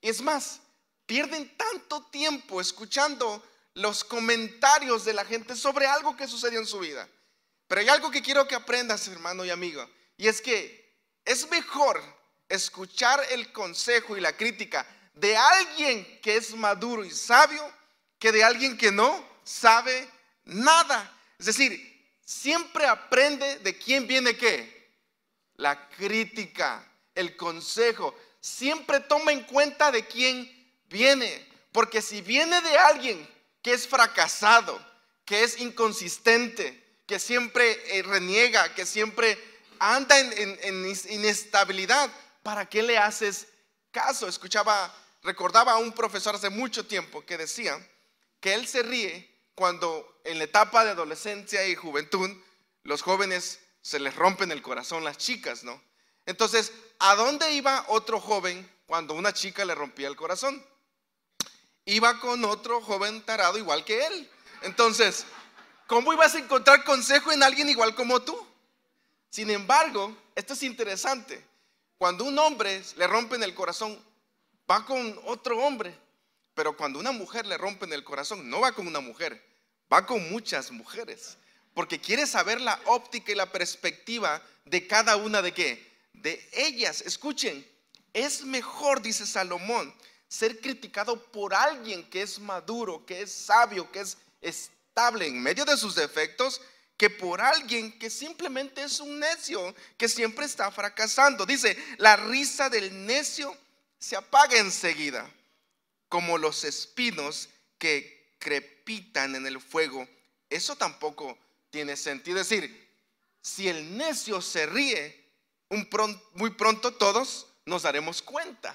Y 0.00 0.10
es 0.10 0.22
más, 0.22 0.60
pierden 1.06 1.56
tanto 1.56 2.04
tiempo 2.04 2.60
escuchando 2.60 3.44
los 3.74 4.04
comentarios 4.04 5.04
de 5.04 5.12
la 5.12 5.24
gente 5.24 5.56
sobre 5.56 5.88
algo 5.88 6.16
que 6.16 6.28
sucedió 6.28 6.60
en 6.60 6.66
su 6.66 6.78
vida. 6.78 7.08
Pero 7.66 7.80
hay 7.80 7.88
algo 7.88 8.12
que 8.12 8.22
quiero 8.22 8.46
que 8.46 8.54
aprendas, 8.54 9.08
hermano 9.08 9.44
y 9.44 9.50
amigo, 9.50 9.84
y 10.16 10.28
es 10.28 10.40
que 10.40 10.87
es 11.24 11.48
mejor 11.50 12.02
escuchar 12.48 13.22
el 13.30 13.52
consejo 13.52 14.16
y 14.16 14.20
la 14.20 14.36
crítica 14.36 14.86
de 15.14 15.36
alguien 15.36 16.20
que 16.22 16.36
es 16.36 16.54
maduro 16.54 17.04
y 17.04 17.10
sabio 17.10 17.70
que 18.18 18.32
de 18.32 18.44
alguien 18.44 18.76
que 18.76 18.92
no 18.92 19.26
sabe 19.44 20.08
nada. 20.44 21.12
Es 21.38 21.46
decir, 21.46 22.10
siempre 22.24 22.86
aprende 22.86 23.58
de 23.58 23.76
quién 23.76 24.06
viene 24.06 24.36
qué. 24.36 24.92
La 25.56 25.88
crítica, 25.88 26.84
el 27.14 27.36
consejo. 27.36 28.14
Siempre 28.40 29.00
toma 29.00 29.32
en 29.32 29.42
cuenta 29.42 29.90
de 29.90 30.06
quién 30.06 30.50
viene. 30.88 31.46
Porque 31.72 32.00
si 32.00 32.22
viene 32.22 32.60
de 32.60 32.78
alguien 32.78 33.28
que 33.62 33.72
es 33.72 33.86
fracasado, 33.86 34.80
que 35.24 35.42
es 35.42 35.60
inconsistente, 35.60 36.84
que 37.06 37.18
siempre 37.18 37.98
eh, 37.98 38.02
reniega, 38.02 38.74
que 38.74 38.86
siempre 38.86 39.38
anda 39.80 40.18
en, 40.18 40.86
inestabilidad, 41.08 42.10
¿para 42.42 42.66
qué 42.66 42.82
le 42.82 42.98
haces 42.98 43.48
caso? 43.90 44.28
Escuchaba, 44.28 44.94
recordaba 45.22 45.72
a 45.72 45.78
un 45.78 45.92
profesor 45.92 46.34
hace 46.34 46.50
mucho 46.50 46.86
tiempo 46.86 47.24
que 47.24 47.38
decía 47.38 47.78
que 48.40 48.54
él 48.54 48.66
se 48.66 48.82
ríe 48.82 49.28
cuando 49.54 50.20
en 50.24 50.38
la 50.38 50.44
etapa 50.44 50.84
de 50.84 50.92
adolescencia 50.92 51.66
y 51.66 51.74
juventud 51.74 52.30
los 52.84 53.02
jóvenes 53.02 53.60
se 53.82 53.98
les 53.98 54.14
rompen 54.14 54.52
el 54.52 54.62
corazón, 54.62 55.04
las 55.04 55.18
chicas, 55.18 55.64
¿no? 55.64 55.82
Entonces, 56.26 56.72
¿a 56.98 57.14
dónde 57.14 57.52
iba 57.52 57.84
otro 57.88 58.20
joven 58.20 58.70
cuando 58.86 59.14
una 59.14 59.32
chica 59.32 59.64
le 59.64 59.74
rompía 59.74 60.08
el 60.08 60.16
corazón? 60.16 60.64
Iba 61.86 62.20
con 62.20 62.44
otro 62.44 62.80
joven 62.82 63.22
tarado 63.22 63.56
igual 63.58 63.84
que 63.84 64.06
él. 64.06 64.30
Entonces, 64.62 65.24
¿cómo 65.86 66.12
ibas 66.12 66.34
a 66.34 66.38
encontrar 66.38 66.84
consejo 66.84 67.32
en 67.32 67.42
alguien 67.42 67.68
igual 67.68 67.94
como 67.94 68.20
tú? 68.20 68.47
Sin 69.30 69.50
embargo, 69.50 70.16
esto 70.34 70.54
es 70.54 70.62
interesante. 70.62 71.44
Cuando 71.98 72.24
un 72.24 72.38
hombre 72.38 72.82
le 72.96 73.06
rompen 73.06 73.42
el 73.42 73.54
corazón, 73.54 73.98
va 74.70 74.84
con 74.84 75.20
otro 75.24 75.58
hombre. 75.58 75.94
Pero 76.54 76.76
cuando 76.76 76.98
una 76.98 77.12
mujer 77.12 77.46
le 77.46 77.56
rompen 77.56 77.92
el 77.92 78.04
corazón, 78.04 78.48
no 78.48 78.60
va 78.60 78.72
con 78.72 78.86
una 78.86 79.00
mujer, 79.00 79.40
va 79.92 80.06
con 80.06 80.30
muchas 80.30 80.70
mujeres. 80.70 81.36
Porque 81.74 82.00
quiere 82.00 82.26
saber 82.26 82.60
la 82.60 82.80
óptica 82.86 83.30
y 83.32 83.36
la 83.36 83.52
perspectiva 83.52 84.42
de 84.64 84.86
cada 84.86 85.16
una 85.16 85.42
de 85.42 85.52
qué? 85.52 85.88
De 86.12 86.48
ellas. 86.52 87.02
Escuchen, 87.02 87.64
es 88.12 88.44
mejor, 88.44 89.00
dice 89.02 89.26
Salomón, 89.26 89.94
ser 90.26 90.60
criticado 90.60 91.22
por 91.30 91.54
alguien 91.54 92.08
que 92.10 92.22
es 92.22 92.38
maduro, 92.38 93.04
que 93.06 93.22
es 93.22 93.32
sabio, 93.32 93.90
que 93.92 94.00
es 94.00 94.18
estable 94.40 95.26
en 95.26 95.40
medio 95.40 95.64
de 95.64 95.76
sus 95.76 95.94
defectos 95.94 96.60
que 96.98 97.08
por 97.08 97.40
alguien 97.40 97.96
que 97.96 98.10
simplemente 98.10 98.82
es 98.82 98.98
un 98.98 99.20
necio, 99.20 99.74
que 99.96 100.08
siempre 100.08 100.44
está 100.44 100.70
fracasando. 100.72 101.46
Dice, 101.46 101.78
la 101.96 102.16
risa 102.16 102.68
del 102.68 103.06
necio 103.06 103.56
se 104.00 104.16
apaga 104.16 104.58
enseguida, 104.58 105.30
como 106.08 106.36
los 106.36 106.64
espinos 106.64 107.48
que 107.78 108.34
crepitan 108.40 109.36
en 109.36 109.46
el 109.46 109.60
fuego. 109.60 110.08
Eso 110.50 110.74
tampoco 110.74 111.38
tiene 111.70 111.96
sentido. 111.96 112.40
Es 112.40 112.48
decir, 112.48 112.88
si 113.40 113.68
el 113.68 113.96
necio 113.96 114.40
se 114.40 114.66
ríe, 114.66 115.24
muy 116.34 116.50
pronto 116.50 116.94
todos 116.94 117.46
nos 117.64 117.82
daremos 117.82 118.22
cuenta. 118.22 118.74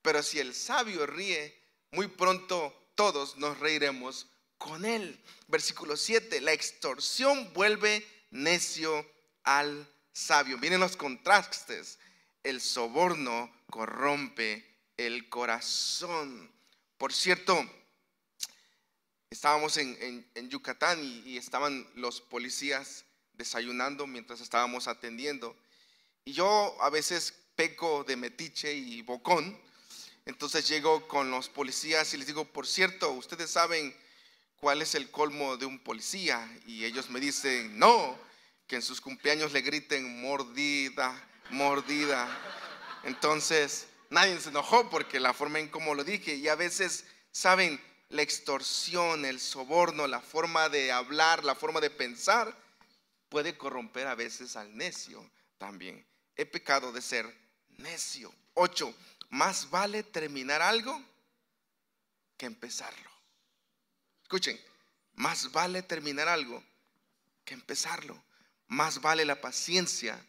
Pero 0.00 0.22
si 0.22 0.38
el 0.38 0.54
sabio 0.54 1.04
ríe, 1.04 1.54
muy 1.90 2.08
pronto 2.08 2.74
todos 2.94 3.36
nos 3.36 3.58
reiremos 3.58 4.26
con 4.58 4.84
él. 4.84 5.18
Versículo 5.46 5.96
7, 5.96 6.40
la 6.40 6.52
extorsión 6.52 7.52
vuelve 7.54 8.06
necio 8.30 9.06
al 9.44 9.88
sabio. 10.12 10.58
Vienen 10.58 10.80
los 10.80 10.96
contrastes. 10.96 11.98
El 12.42 12.60
soborno 12.60 13.50
corrompe 13.70 14.64
el 14.96 15.28
corazón. 15.28 16.50
Por 16.98 17.12
cierto, 17.12 17.64
estábamos 19.30 19.76
en, 19.76 20.26
Yucatán 20.48 21.02
y, 21.02 21.20
y, 21.30 21.38
estaban 21.38 21.86
los 21.94 22.20
policías 22.20 23.04
desayunando 23.34 24.06
mientras 24.06 24.40
estábamos 24.40 24.88
atendiendo. 24.88 25.56
Y 26.24 26.32
yo 26.32 26.76
a 26.80 26.90
veces 26.90 27.34
peco 27.54 28.04
de 28.04 28.16
metiche 28.16 28.74
y 28.74 29.02
bocón. 29.02 29.58
Entonces 30.26 30.68
llego 30.68 31.08
con 31.08 31.30
los 31.30 31.48
policías 31.48 32.12
y 32.12 32.18
les 32.18 32.26
digo, 32.26 32.44
por 32.44 32.66
cierto, 32.66 33.10
ustedes 33.12 33.50
saben 33.50 33.96
¿cuál 34.60 34.82
es 34.82 34.94
el 34.94 35.10
colmo 35.10 35.56
de 35.56 35.66
un 35.66 35.78
policía? 35.78 36.48
Y 36.66 36.84
ellos 36.84 37.10
me 37.10 37.20
dicen, 37.20 37.78
no, 37.78 38.18
que 38.66 38.76
en 38.76 38.82
sus 38.82 39.00
cumpleaños 39.00 39.52
le 39.52 39.62
griten 39.62 40.20
mordida, 40.20 41.20
mordida. 41.50 42.28
Entonces, 43.04 43.86
nadie 44.10 44.38
se 44.40 44.50
enojó 44.50 44.90
porque 44.90 45.20
la 45.20 45.32
forma 45.32 45.58
en 45.58 45.68
cómo 45.68 45.94
lo 45.94 46.04
dije. 46.04 46.34
Y 46.34 46.48
a 46.48 46.54
veces, 46.54 47.06
¿saben? 47.32 47.80
La 48.10 48.22
extorsión, 48.22 49.24
el 49.24 49.38
soborno, 49.38 50.06
la 50.06 50.20
forma 50.20 50.68
de 50.68 50.92
hablar, 50.92 51.44
la 51.44 51.54
forma 51.54 51.80
de 51.80 51.90
pensar, 51.90 52.56
puede 53.28 53.56
corromper 53.56 54.06
a 54.06 54.14
veces 54.14 54.56
al 54.56 54.74
necio, 54.76 55.30
también. 55.58 56.06
He 56.36 56.46
pecado 56.46 56.92
de 56.92 57.02
ser 57.02 57.26
necio. 57.76 58.32
8. 58.54 58.94
Más 59.30 59.68
vale 59.70 60.02
terminar 60.02 60.62
algo 60.62 61.02
que 62.36 62.46
empezarlo. 62.46 63.17
Escuchen, 64.28 64.60
más 65.14 65.50
vale 65.52 65.82
terminar 65.82 66.28
algo 66.28 66.62
que 67.46 67.54
empezarlo. 67.54 68.22
Más 68.66 69.00
vale 69.00 69.24
la 69.24 69.40
paciencia 69.40 70.22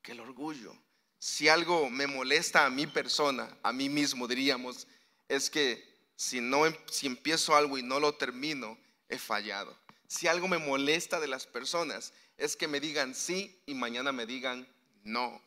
que 0.00 0.12
el 0.12 0.20
orgullo. 0.20 0.74
Si 1.18 1.50
algo 1.50 1.90
me 1.90 2.06
molesta 2.06 2.64
a 2.64 2.70
mi 2.70 2.86
persona, 2.86 3.54
a 3.62 3.70
mí 3.74 3.90
mismo 3.90 4.26
diríamos, 4.26 4.86
es 5.28 5.50
que 5.50 5.86
si 6.16 6.40
no 6.40 6.64
em, 6.64 6.74
si 6.90 7.06
empiezo 7.06 7.54
algo 7.54 7.76
y 7.76 7.82
no 7.82 8.00
lo 8.00 8.14
termino, 8.14 8.78
he 9.10 9.18
fallado. 9.18 9.78
Si 10.08 10.28
algo 10.28 10.48
me 10.48 10.56
molesta 10.56 11.20
de 11.20 11.28
las 11.28 11.46
personas, 11.46 12.14
es 12.38 12.56
que 12.56 12.68
me 12.68 12.80
digan 12.80 13.14
sí 13.14 13.60
y 13.66 13.74
mañana 13.74 14.12
me 14.12 14.24
digan 14.24 14.66
no. 15.04 15.42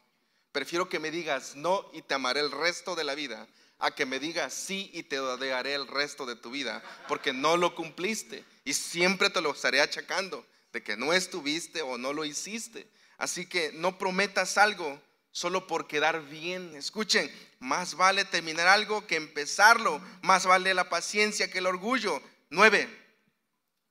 Prefiero 0.51 0.89
que 0.89 1.00
me 1.00 1.09
digas 1.09 1.55
no 1.55 1.89
y 1.91 2.03
te 2.03 2.13
amaré 2.13 2.41
el 2.41 2.51
resto 2.51 2.93
de 2.93 3.03
la 3.03 3.15
vida 3.15 3.47
a 3.79 3.91
que 3.91 4.05
me 4.05 4.20
digas 4.20 4.53
sí 4.53 4.89
y 4.94 5.03
te 5.03 5.20
odiaré 5.20 5.74
el 5.74 5.88
resto 5.88 6.25
de 6.25 6.36
tu 6.36 6.51
vida, 6.51 6.84
porque 7.08 7.34
no 7.34 7.58
lo 7.58 7.75
cumpliste 7.75 8.44
y 8.63 8.74
siempre 8.74 9.29
te 9.29 9.41
lo 9.41 9.51
estaré 9.51 9.82
achacando 9.82 10.46
de 10.72 10.84
que 10.84 10.98
no 10.98 11.13
estuviste 11.13 11.82
o 11.82 11.98
no 11.98 12.13
lo 12.13 12.25
hiciste. 12.25 12.88
Así 13.17 13.46
que 13.46 13.72
no 13.74 13.98
prometas 13.98 14.58
algo 14.58 15.01
solo 15.32 15.67
por 15.67 15.88
quedar 15.88 16.22
bien. 16.25 16.75
Escuchen, 16.75 17.32
más 17.60 17.96
vale 17.96 18.25
terminar 18.25 18.67
algo 18.67 19.05
que 19.08 19.15
empezarlo, 19.15 20.01
más 20.22 20.46
vale 20.46 20.74
la 20.74 20.89
paciencia 20.89 21.50
que 21.50 21.60
el 21.60 21.65
orgullo. 21.67 22.22
Nueve, 22.50 22.89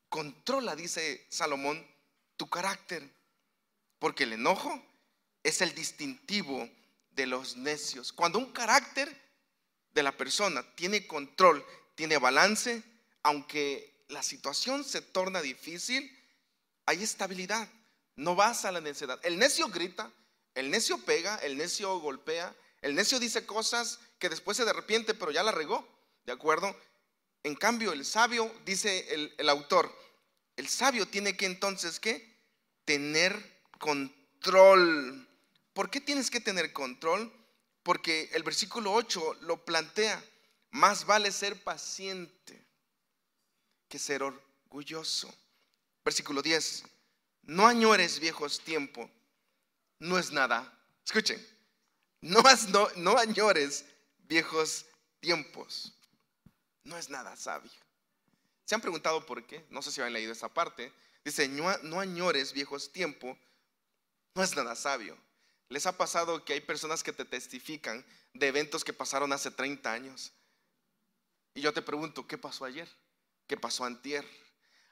controla, 0.09 0.77
dice 0.77 1.27
Salomón, 1.29 1.87
tu 2.37 2.49
carácter, 2.49 3.09
porque 3.99 4.25
el 4.25 4.35
enojo 4.35 4.83
es 5.43 5.61
el 5.61 5.75
distintivo 5.75 6.69
de 7.13 7.27
los 7.27 7.57
necios. 7.57 8.13
Cuando 8.13 8.39
un 8.39 8.53
carácter 8.53 9.24
de 9.95 10.03
la 10.03 10.17
persona 10.17 10.65
tiene 10.75 11.07
control, 11.07 11.65
tiene 11.95 12.19
balance, 12.19 12.83
aunque 13.23 14.05
la 14.09 14.23
situación 14.23 14.85
se 14.85 15.01
torna 15.01 15.41
difícil, 15.41 16.11
hay 16.87 17.03
estabilidad. 17.03 17.69
No 18.17 18.35
vas 18.35 18.65
a 18.65 18.73
la 18.73 18.81
necedad. 18.81 19.19
El 19.25 19.39
necio 19.39 19.69
grita, 19.69 20.11
el 20.55 20.71
necio 20.71 20.99
pega, 21.05 21.37
el 21.37 21.57
necio 21.57 21.99
golpea, 21.99 22.55
el 22.83 22.95
necio 22.95 23.19
dice 23.19 23.47
cosas 23.47 23.99
que 24.19 24.29
después 24.29 24.57
se 24.57 24.63
arrepiente, 24.63 25.15
pero 25.15 25.31
ya 25.31 25.43
la 25.43 25.53
regó, 25.53 25.89
¿de 26.27 26.33
acuerdo? 26.33 26.77
En 27.43 27.55
cambio, 27.55 27.93
el 27.93 28.05
sabio, 28.05 28.53
dice 28.65 29.33
el, 29.39 29.49
autor, 29.49 29.95
el 30.57 30.69
sabio 30.69 31.07
tiene 31.07 31.37
que 31.37 31.47
entonces, 31.47 31.99
¿qué? 31.99 32.35
Tener 32.85 33.35
control 33.79 35.27
¿Por 35.75 35.91
qué 35.91 36.01
tienes 36.01 36.31
que 36.31 36.41
tener 36.41 36.73
control? 36.73 37.31
Porque 37.85 38.31
el 38.33 38.43
versículo 38.43 38.93
8 38.93 39.39
lo 39.43 39.65
plantea. 39.65 40.21
Más 40.73 41.07
vale 41.07 41.31
ser 41.31 41.63
paciente 41.63 42.67
que 43.89 43.99
ser 44.01 44.25
orgulloso. 44.25 45.33
Versículo 46.05 46.43
10. 46.43 46.83
No 47.43 47.67
añores 47.69 48.19
viejos 48.19 48.59
tiempos. 48.59 49.09
No 50.01 50.19
es 50.19 50.33
nada. 50.33 50.77
Escuchen. 51.05 51.47
No, 52.21 52.43
no, 52.71 52.89
no 52.97 53.19
añores 53.19 53.85
viejos 54.19 54.87
tiempos. 55.21 55.93
No 56.83 56.97
es 56.97 57.11
nada 57.11 57.37
sabio. 57.37 57.71
¿Se 58.65 58.75
han 58.75 58.81
preguntado 58.81 59.25
por 59.27 59.47
qué? 59.47 59.65
No 59.69 59.83
sé 59.83 59.93
si 59.93 60.01
han 60.01 60.13
leído 60.13 60.33
esa 60.33 60.49
parte. 60.49 60.91
Dice, 61.23 61.47
no, 61.49 61.77
no 61.83 62.01
añores 62.01 62.53
viejos 62.55 62.91
tiempos. 62.91 63.37
No 64.35 64.43
es 64.43 64.57
nada 64.57 64.75
sabio. 64.75 65.19
¿Les 65.75 65.87
ha 65.87 65.99
pasado 65.99 66.45
que 66.45 66.53
hay 66.53 66.61
personas 66.61 67.03
que 67.03 67.13
te 67.13 67.25
testifican 67.25 68.07
de 68.33 68.47
eventos 68.47 68.85
que 68.85 68.93
pasaron 68.93 69.33
hace 69.33 69.51
30 69.51 69.93
años? 69.93 70.31
Y 71.53 71.63
yo 71.63 71.73
te 71.73 71.83
pregunto, 71.83 72.29
¿qué 72.29 72.39
pasó 72.39 72.65
ayer? 72.65 72.89
¿Qué 73.49 73.57
pasó 73.57 73.85
antier? 73.85 74.25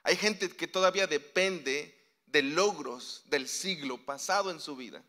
Hay 0.03 0.17
gente 0.17 0.49
que 0.51 0.67
todavía 0.67 1.07
depende 1.07 1.97
de 2.27 2.43
logros 2.43 3.23
del 3.27 3.47
siglo 3.49 4.05
pasado 4.05 4.51
en 4.51 4.59
su 4.59 4.75
vida. 4.75 5.05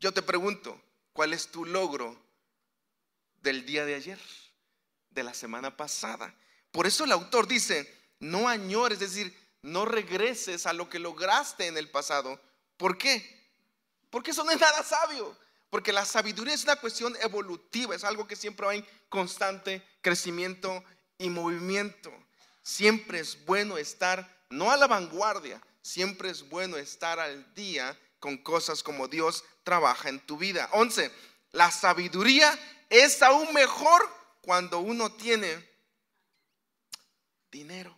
Yo 0.00 0.12
te 0.12 0.22
pregunto, 0.22 0.80
¿cuál 1.12 1.34
es 1.34 1.48
tu 1.48 1.66
logro 1.66 2.18
del 3.42 3.66
día 3.66 3.84
de 3.84 3.94
ayer, 3.94 4.20
de 5.10 5.22
la 5.22 5.34
semana 5.34 5.76
pasada? 5.76 6.34
Por 6.72 6.86
eso 6.86 7.04
el 7.04 7.12
autor 7.12 7.46
dice, 7.46 7.94
no 8.20 8.48
añores, 8.48 9.02
es 9.02 9.12
decir, 9.12 9.38
no 9.60 9.84
regreses 9.84 10.64
a 10.64 10.72
lo 10.72 10.88
que 10.88 10.98
lograste 10.98 11.66
en 11.66 11.76
el 11.76 11.90
pasado. 11.90 12.40
¿Por 12.78 12.96
qué? 12.96 13.37
Porque 14.10 14.30
eso 14.30 14.44
no 14.44 14.50
es 14.50 14.60
nada 14.60 14.82
sabio. 14.82 15.36
Porque 15.70 15.92
la 15.92 16.04
sabiduría 16.04 16.54
es 16.54 16.64
una 16.64 16.76
cuestión 16.76 17.14
evolutiva, 17.20 17.94
es 17.94 18.04
algo 18.04 18.26
que 18.26 18.36
siempre 18.36 18.66
va 18.66 18.74
en 18.74 18.86
constante 19.08 19.86
crecimiento 20.00 20.82
y 21.18 21.28
movimiento. 21.28 22.10
Siempre 22.62 23.20
es 23.20 23.44
bueno 23.44 23.76
estar, 23.76 24.44
no 24.48 24.70
a 24.70 24.76
la 24.76 24.86
vanguardia, 24.86 25.60
siempre 25.82 26.30
es 26.30 26.48
bueno 26.48 26.76
estar 26.78 27.20
al 27.20 27.54
día 27.54 27.98
con 28.18 28.38
cosas 28.38 28.82
como 28.82 29.08
Dios 29.08 29.44
trabaja 29.62 30.08
en 30.08 30.20
tu 30.20 30.38
vida. 30.38 30.68
11. 30.72 31.12
La 31.52 31.70
sabiduría 31.70 32.58
es 32.88 33.22
aún 33.22 33.52
mejor 33.52 34.08
cuando 34.40 34.80
uno 34.80 35.12
tiene 35.12 35.68
dinero. 37.50 37.96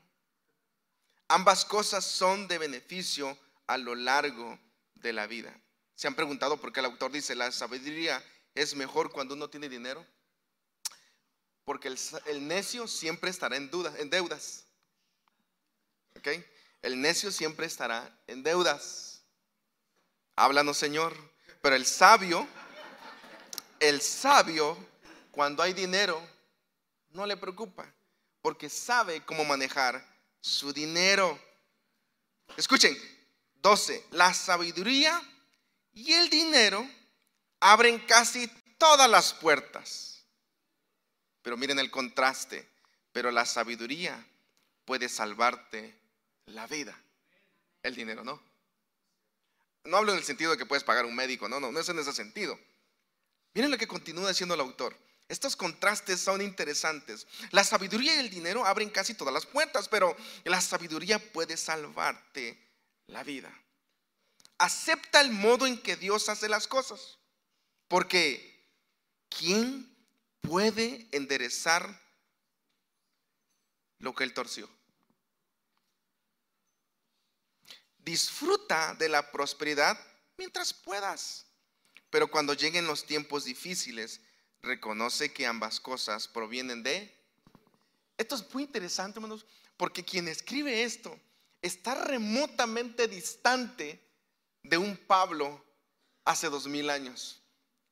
Ambas 1.29 1.64
cosas 1.64 2.05
son 2.05 2.49
de 2.49 2.59
beneficio 2.59 3.38
a 3.68 3.77
lo 3.77 3.94
largo 3.94 4.59
de 4.94 5.12
la 5.12 5.29
vida. 5.29 5.57
¿Se 6.00 6.08
han 6.08 6.14
preguntado 6.14 6.58
por 6.58 6.72
qué 6.72 6.80
el 6.80 6.86
autor 6.86 7.12
dice 7.12 7.34
la 7.34 7.52
sabiduría 7.52 8.24
es 8.54 8.74
mejor 8.74 9.12
cuando 9.12 9.34
uno 9.34 9.50
tiene 9.50 9.68
dinero? 9.68 10.02
Porque 11.62 11.88
el, 11.88 12.48
necio 12.48 12.88
siempre 12.88 13.28
estará 13.28 13.56
en, 13.56 13.70
duda, 13.70 13.92
en 13.98 14.08
deudas. 14.08 14.64
¿Ok? 16.16 16.28
El 16.80 17.02
necio 17.02 17.30
siempre 17.30 17.66
estará 17.66 18.18
en 18.26 18.42
deudas. 18.42 19.20
Háblanos, 20.36 20.78
Señor. 20.78 21.14
Pero 21.60 21.76
el 21.76 21.84
sabio, 21.84 22.48
el 23.78 24.00
sabio, 24.00 24.78
cuando 25.30 25.62
hay 25.62 25.74
dinero, 25.74 26.18
no 27.10 27.26
le 27.26 27.36
preocupa. 27.36 27.84
Porque 28.40 28.70
sabe 28.70 29.22
cómo 29.26 29.44
manejar 29.44 30.02
su 30.40 30.72
dinero. 30.72 31.38
Escuchen, 32.56 32.96
12. 33.60 34.06
La 34.12 34.32
sabiduría 34.32 35.22
y 35.92 36.12
el 36.12 36.31
dinero 36.31 36.88
abren 37.61 37.98
casi 38.00 38.48
todas 38.79 39.09
las 39.09 39.35
puertas. 39.35 40.24
Pero 41.42 41.57
miren 41.57 41.79
el 41.79 41.90
contraste. 41.90 42.68
Pero 43.12 43.31
la 43.31 43.44
sabiduría 43.44 44.24
puede 44.85 45.09
salvarte 45.09 45.98
la 46.46 46.66
vida. 46.66 46.96
El 47.83 47.94
dinero 47.94 48.22
no. 48.22 48.40
No 49.85 49.96
hablo 49.96 50.12
en 50.12 50.18
el 50.18 50.24
sentido 50.24 50.53
de 50.53 50.59
que 50.59 50.66
puedes 50.66 50.85
pagar 50.85 51.07
un 51.07 51.14
médico, 51.14 51.48
no, 51.48 51.59
no, 51.59 51.72
no 51.72 51.81
es 51.81 51.88
en 51.88 51.98
ese 51.98 52.12
sentido. 52.12 52.59
Miren 53.55 53.70
lo 53.70 53.79
que 53.79 53.88
continúa 53.88 54.29
diciendo 54.29 54.55
el 54.55 54.61
autor. 54.61 54.96
Estos 55.29 55.57
contrastes 55.57 56.20
son 56.20 56.42
interesantes. 56.42 57.26
La 57.50 57.64
sabiduría 57.64 58.14
y 58.14 58.18
el 58.18 58.31
dinero 58.31 58.64
abren 58.64 58.90
casi 58.90 59.14
todas 59.14 59.33
las 59.33 59.46
puertas, 59.46 59.88
pero 59.88 60.16
la 60.44 60.61
sabiduría 60.61 61.18
puede 61.33 61.57
salvarte 61.57 62.59
la 63.07 63.24
vida 63.24 63.53
acepta 64.61 65.23
el 65.23 65.33
modo 65.33 65.66
en 65.66 65.81
que 65.81 65.96
Dios 65.96 66.29
hace 66.29 66.46
las 66.49 66.68
cosas. 66.68 67.18
Porque 67.88 68.62
¿quién 69.31 69.90
puede 70.42 71.09
enderezar 71.12 71.99
lo 73.99 74.14
que 74.14 74.25
él 74.25 74.35
torció? 74.35 74.68
Disfruta 77.99 78.94
de 78.94 79.09
la 79.09 79.33
prosperidad 79.33 79.99
mientras 80.37 80.75
puedas. 80.75 81.46
Pero 82.11 82.31
cuando 82.31 82.53
lleguen 82.53 82.87
los 82.87 83.07
tiempos 83.07 83.44
difíciles, 83.44 84.20
reconoce 84.61 85.33
que 85.33 85.46
ambas 85.46 85.81
cosas 85.81 86.29
provienen 86.29 86.83
de... 86.83 87.16
Esto 88.18 88.35
es 88.35 88.53
muy 88.53 88.64
interesante, 88.64 89.18
hermanos, 89.18 89.46
porque 89.79 90.05
quien 90.05 90.29
escribe 90.29 90.83
esto 90.83 91.18
está 91.62 91.94
remotamente 91.94 93.09
distante 93.09 94.10
de 94.62 94.79
un 94.79 94.96
Pablo 94.96 95.64
hace 96.25 96.49
dos 96.49 96.66
mil 96.66 96.90
años. 96.90 97.42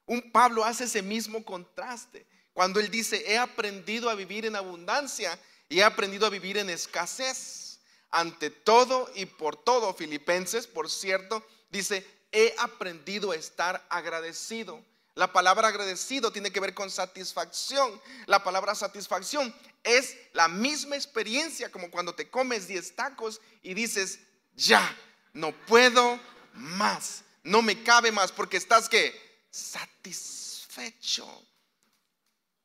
Un 0.06 0.32
Pablo 0.32 0.64
hace 0.64 0.84
ese 0.84 1.02
mismo 1.02 1.44
contraste. 1.44 2.26
Cuando 2.52 2.80
él 2.80 2.90
dice, 2.90 3.22
he 3.26 3.38
aprendido 3.38 4.10
a 4.10 4.14
vivir 4.14 4.46
en 4.46 4.56
abundancia 4.56 5.38
y 5.68 5.80
he 5.80 5.84
aprendido 5.84 6.26
a 6.26 6.30
vivir 6.30 6.56
en 6.56 6.70
escasez. 6.70 7.80
Ante 8.10 8.50
todo 8.50 9.10
y 9.14 9.26
por 9.26 9.56
todo, 9.56 9.92
Filipenses, 9.92 10.66
por 10.66 10.90
cierto, 10.90 11.46
dice, 11.70 12.06
he 12.32 12.54
aprendido 12.58 13.32
a 13.32 13.36
estar 13.36 13.86
agradecido. 13.90 14.82
La 15.14 15.32
palabra 15.32 15.68
agradecido 15.68 16.32
tiene 16.32 16.50
que 16.50 16.60
ver 16.60 16.74
con 16.74 16.90
satisfacción. 16.90 18.00
La 18.26 18.42
palabra 18.42 18.74
satisfacción 18.74 19.54
es 19.82 20.16
la 20.32 20.48
misma 20.48 20.96
experiencia 20.96 21.70
como 21.70 21.90
cuando 21.90 22.14
te 22.14 22.30
comes 22.30 22.68
10 22.68 22.96
tacos 22.96 23.40
y 23.62 23.74
dices, 23.74 24.20
ya, 24.54 24.96
no 25.32 25.52
puedo 25.66 26.18
más. 26.58 27.24
no 27.44 27.62
me 27.62 27.82
cabe 27.82 28.12
más 28.12 28.30
porque 28.30 28.58
estás 28.58 28.88
que 28.88 29.14
satisfecho. 29.50 31.26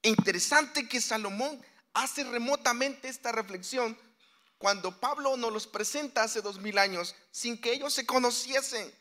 Interesante 0.01 0.89
que 0.89 0.99
Salomón 0.99 1.63
hace 1.93 2.23
remotamente 2.25 3.07
esta 3.07 3.31
reflexión 3.31 3.97
cuando 4.57 4.99
Pablo 4.99 5.37
nos 5.37 5.51
los 5.53 5.67
presenta 5.67 6.23
hace 6.23 6.41
dos 6.41 6.59
mil 6.59 6.77
años 6.77 7.15
sin 7.31 7.59
que 7.59 7.73
ellos 7.73 7.93
se 7.93 8.05
conociesen. 8.05 8.93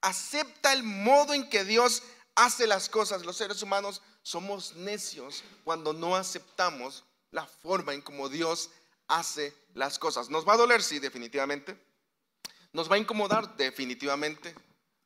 Acepta 0.00 0.72
el 0.72 0.82
modo 0.82 1.34
en 1.34 1.48
que 1.48 1.64
Dios 1.64 2.02
hace 2.34 2.66
las 2.66 2.88
cosas. 2.88 3.24
Los 3.24 3.36
seres 3.36 3.62
humanos 3.62 4.02
somos 4.22 4.74
necios 4.76 5.42
cuando 5.64 5.92
no 5.92 6.16
aceptamos 6.16 7.04
la 7.30 7.46
forma 7.46 7.94
en 7.94 8.02
como 8.02 8.28
Dios 8.28 8.70
hace 9.08 9.54
las 9.74 9.98
cosas. 9.98 10.30
¿Nos 10.30 10.46
va 10.46 10.54
a 10.54 10.58
doler? 10.58 10.82
Sí, 10.82 10.98
definitivamente. 10.98 11.78
¿Nos 12.76 12.90
va 12.90 12.96
a 12.96 12.98
incomodar? 12.98 13.56
Definitivamente. 13.56 14.54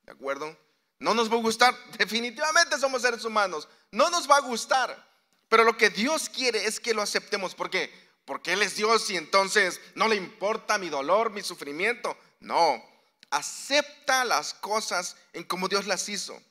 ¿De 0.03 0.11
acuerdo? 0.11 0.59
¿No 0.99 1.15
nos 1.15 1.31
va 1.31 1.37
a 1.37 1.41
gustar? 1.41 1.73
Definitivamente 1.99 2.77
somos 2.77 3.03
seres 3.03 3.25
humanos. 3.25 3.69
No 3.93 4.11
nos 4.11 4.29
va 4.29 4.39
a 4.39 4.41
gustar. 4.41 5.09
Pero 5.49 5.63
lo 5.63 5.77
que 5.77 5.89
Dios 5.89 6.29
quiere 6.29 6.67
es 6.67 6.81
que 6.81 6.93
lo 6.93 7.01
aceptemos. 7.01 7.55
¿Por 7.55 7.71
qué? 7.71 7.89
Porque 8.25 8.55
Él 8.55 8.63
es 8.63 8.75
Dios 8.75 9.09
y 9.11 9.17
entonces 9.17 9.81
no 9.95 10.09
le 10.09 10.17
importa 10.17 10.79
mi 10.79 10.89
dolor, 10.89 11.31
mi 11.31 11.43
sufrimiento. 11.43 12.17
No. 12.41 12.85
Acepta 13.31 14.25
las 14.25 14.53
cosas 14.53 15.17
en 15.33 15.45
como 15.45 15.69
Dios 15.69 15.87
las 15.87 16.09
hizo. 16.09 16.43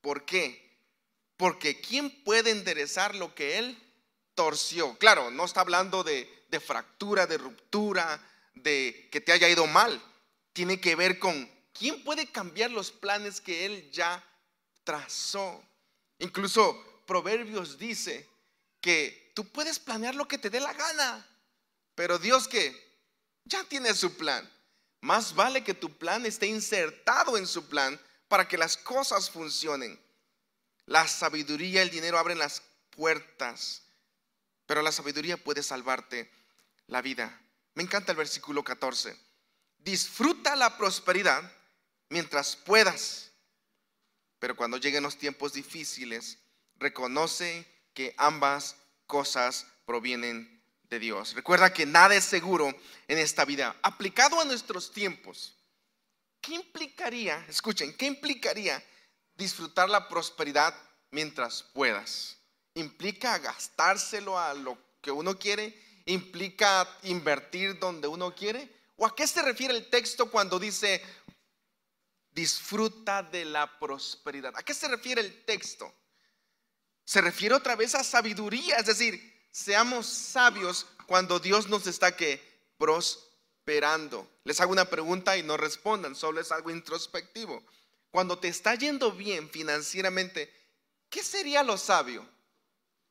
¿Por 0.00 0.24
qué? 0.24 0.80
Porque 1.36 1.78
¿quién 1.78 2.08
puede 2.24 2.52
enderezar 2.52 3.14
lo 3.14 3.34
que 3.34 3.58
Él 3.58 3.78
torció? 4.34 4.96
Claro, 4.96 5.30
no 5.30 5.44
está 5.44 5.60
hablando 5.60 6.02
de, 6.04 6.46
de 6.48 6.58
fractura, 6.58 7.26
de 7.26 7.36
ruptura, 7.36 8.26
de 8.54 9.10
que 9.12 9.20
te 9.20 9.32
haya 9.32 9.50
ido 9.50 9.66
mal. 9.66 10.00
Tiene 10.54 10.80
que 10.80 10.96
ver 10.96 11.18
con 11.18 11.50
quién 11.74 12.02
puede 12.02 12.30
cambiar 12.30 12.70
los 12.70 12.90
planes 12.90 13.42
que 13.42 13.66
Él 13.66 13.90
ya 13.90 14.24
trazó. 14.84 15.62
Incluso 16.18 17.02
Proverbios 17.06 17.76
dice 17.76 18.26
que 18.80 19.32
tú 19.34 19.46
puedes 19.48 19.78
planear 19.78 20.14
lo 20.14 20.26
que 20.26 20.38
te 20.38 20.48
dé 20.48 20.60
la 20.60 20.72
gana, 20.72 21.26
pero 21.94 22.18
Dios 22.18 22.48
que 22.48 22.74
ya 23.44 23.64
tiene 23.64 23.92
su 23.94 24.16
plan. 24.16 24.50
Más 25.00 25.34
vale 25.34 25.62
que 25.62 25.74
tu 25.74 25.98
plan 25.98 26.24
esté 26.24 26.46
insertado 26.46 27.36
en 27.36 27.46
su 27.46 27.68
plan 27.68 28.00
para 28.28 28.48
que 28.48 28.56
las 28.56 28.76
cosas 28.76 29.30
funcionen. 29.30 30.00
La 30.86 31.06
sabiduría 31.08 31.82
el 31.82 31.90
dinero 31.90 32.18
abren 32.18 32.38
las 32.38 32.62
puertas, 32.90 33.82
pero 34.66 34.82
la 34.82 34.92
sabiduría 34.92 35.36
puede 35.36 35.62
salvarte 35.62 36.30
la 36.86 37.02
vida. 37.02 37.40
Me 37.74 37.82
encanta 37.82 38.12
el 38.12 38.18
versículo 38.18 38.62
14. 38.62 39.18
Disfruta 39.84 40.56
la 40.56 40.78
prosperidad 40.78 41.42
mientras 42.08 42.56
puedas, 42.56 43.30
pero 44.38 44.56
cuando 44.56 44.78
lleguen 44.78 45.02
los 45.02 45.18
tiempos 45.18 45.52
difíciles, 45.52 46.38
reconoce 46.76 47.66
que 47.92 48.14
ambas 48.16 48.76
cosas 49.06 49.66
provienen 49.84 50.62
de 50.84 50.98
Dios. 50.98 51.34
Recuerda 51.34 51.74
que 51.74 51.84
nada 51.84 52.14
es 52.14 52.24
seguro 52.24 52.74
en 53.08 53.18
esta 53.18 53.44
vida. 53.44 53.76
Aplicado 53.82 54.40
a 54.40 54.46
nuestros 54.46 54.90
tiempos, 54.90 55.54
¿qué 56.40 56.54
implicaría, 56.54 57.44
escuchen, 57.46 57.94
qué 57.94 58.06
implicaría 58.06 58.82
disfrutar 59.34 59.90
la 59.90 60.08
prosperidad 60.08 60.74
mientras 61.10 61.62
puedas? 61.62 62.38
¿Implica 62.72 63.38
gastárselo 63.38 64.38
a 64.38 64.54
lo 64.54 64.78
que 65.02 65.10
uno 65.10 65.38
quiere? 65.38 65.78
¿Implica 66.06 66.88
invertir 67.02 67.78
donde 67.78 68.08
uno 68.08 68.34
quiere? 68.34 68.83
¿O 68.96 69.06
a 69.06 69.14
qué 69.14 69.26
se 69.26 69.42
refiere 69.42 69.74
el 69.74 69.90
texto 69.90 70.30
cuando 70.30 70.58
dice 70.58 71.02
disfruta 72.30 73.22
de 73.22 73.44
la 73.44 73.78
prosperidad? 73.78 74.52
¿A 74.56 74.62
qué 74.62 74.74
se 74.74 74.88
refiere 74.88 75.20
el 75.20 75.44
texto? 75.44 75.92
Se 77.04 77.20
refiere 77.20 77.54
otra 77.54 77.76
vez 77.76 77.94
a 77.94 78.04
sabiduría, 78.04 78.76
es 78.76 78.86
decir, 78.86 79.46
seamos 79.50 80.06
sabios 80.06 80.86
cuando 81.06 81.38
Dios 81.38 81.68
nos 81.68 81.86
está 81.86 82.16
que 82.16 82.42
prosperando. 82.78 84.28
Les 84.44 84.60
hago 84.60 84.72
una 84.72 84.86
pregunta 84.86 85.36
y 85.36 85.42
no 85.42 85.56
respondan, 85.56 86.14
solo 86.14 86.40
es 86.40 86.50
algo 86.50 86.70
introspectivo. 86.70 87.62
Cuando 88.10 88.38
te 88.38 88.48
está 88.48 88.74
yendo 88.74 89.12
bien 89.12 89.50
financieramente, 89.50 90.52
¿qué 91.10 91.22
sería 91.22 91.62
lo 91.62 91.76
sabio? 91.76 92.26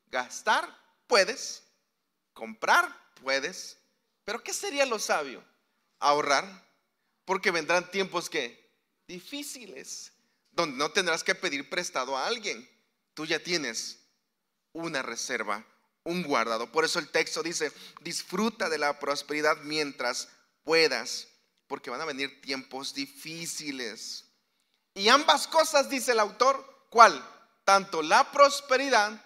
Gastar, 0.08 0.68
puedes. 1.08 1.64
Comprar, 2.34 2.90
puedes. 3.22 3.78
Pero 4.24 4.42
¿qué 4.42 4.54
sería 4.54 4.86
lo 4.86 4.98
sabio? 4.98 5.44
Ahorrar, 6.04 6.68
porque 7.26 7.52
vendrán 7.52 7.90
tiempos 7.92 8.30
que 8.30 8.72
difíciles, 9.08 10.12
donde 10.52 10.78
no 10.78 10.92
tendrás 10.92 11.24
que 11.24 11.36
pedir 11.36 11.70
prestado 11.70 12.18
a 12.18 12.28
alguien 12.28 12.70
tú 13.14 13.26
ya 13.26 13.40
tienes 13.40 14.00
una 14.74 15.02
reserva, 15.02 15.66
un 16.04 16.24
guardado. 16.24 16.72
Por 16.72 16.86
eso 16.86 17.00
el 17.00 17.10
texto 17.10 17.44
dice, 17.44 17.72
disfruta 18.02 18.70
de 18.70 18.78
la 18.78 19.00
prosperidad 19.00 19.58
mientras 19.64 20.30
puedas, 20.64 21.28
porque 21.68 21.90
van 21.90 22.02
a 22.02 22.06
venir 22.06 22.42
tiempos 22.42 22.94
difíciles. 22.94 24.26
Y 24.96 25.10
ambas 25.10 25.48
cosas, 25.48 25.90
dice 25.90 26.12
el 26.12 26.20
autor, 26.20 26.88
¿cuál? 26.90 27.24
Tanto 27.64 28.02
la 28.02 28.32
prosperidad 28.32 29.24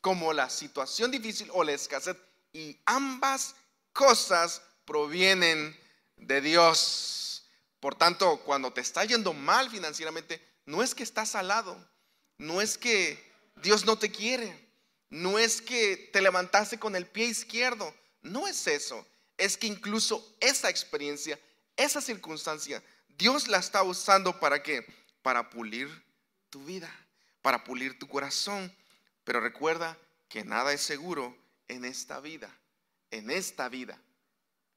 como 0.00 0.32
la 0.32 0.50
situación 0.50 1.10
difícil 1.10 1.48
o 1.52 1.64
la 1.64 1.72
escasez. 1.72 2.16
Y 2.52 2.80
ambas 2.86 3.54
cosas 3.92 4.62
provienen 4.84 5.78
de 6.16 6.40
Dios. 6.40 7.46
Por 7.80 7.94
tanto, 7.94 8.40
cuando 8.40 8.72
te 8.72 8.80
está 8.80 9.04
yendo 9.04 9.32
mal 9.32 9.70
financieramente, 9.70 10.42
no 10.64 10.82
es 10.82 10.94
que 10.94 11.02
estás 11.02 11.34
al 11.34 11.48
lado, 11.48 11.76
no 12.38 12.60
es 12.60 12.76
que 12.76 13.22
Dios 13.56 13.84
no 13.84 13.98
te 13.98 14.10
quiere. 14.10 14.66
No 15.08 15.38
es 15.38 15.62
que 15.62 15.96
te 16.12 16.20
levantaste 16.20 16.78
con 16.78 16.96
el 16.96 17.06
pie 17.06 17.26
izquierdo. 17.26 17.94
No 18.22 18.46
es 18.46 18.66
eso. 18.66 19.06
Es 19.36 19.56
que 19.56 19.66
incluso 19.66 20.36
esa 20.40 20.68
experiencia, 20.68 21.38
esa 21.76 22.00
circunstancia, 22.00 22.82
Dios 23.08 23.48
la 23.48 23.58
está 23.58 23.82
usando 23.82 24.38
para 24.40 24.62
qué? 24.62 24.86
Para 25.22 25.50
pulir 25.50 25.88
tu 26.50 26.64
vida, 26.64 26.90
para 27.42 27.64
pulir 27.64 27.98
tu 27.98 28.08
corazón. 28.08 28.74
Pero 29.24 29.40
recuerda 29.40 29.96
que 30.28 30.44
nada 30.44 30.72
es 30.72 30.80
seguro 30.80 31.36
en 31.68 31.84
esta 31.84 32.20
vida, 32.20 32.54
en 33.10 33.30
esta 33.30 33.68
vida. 33.68 34.00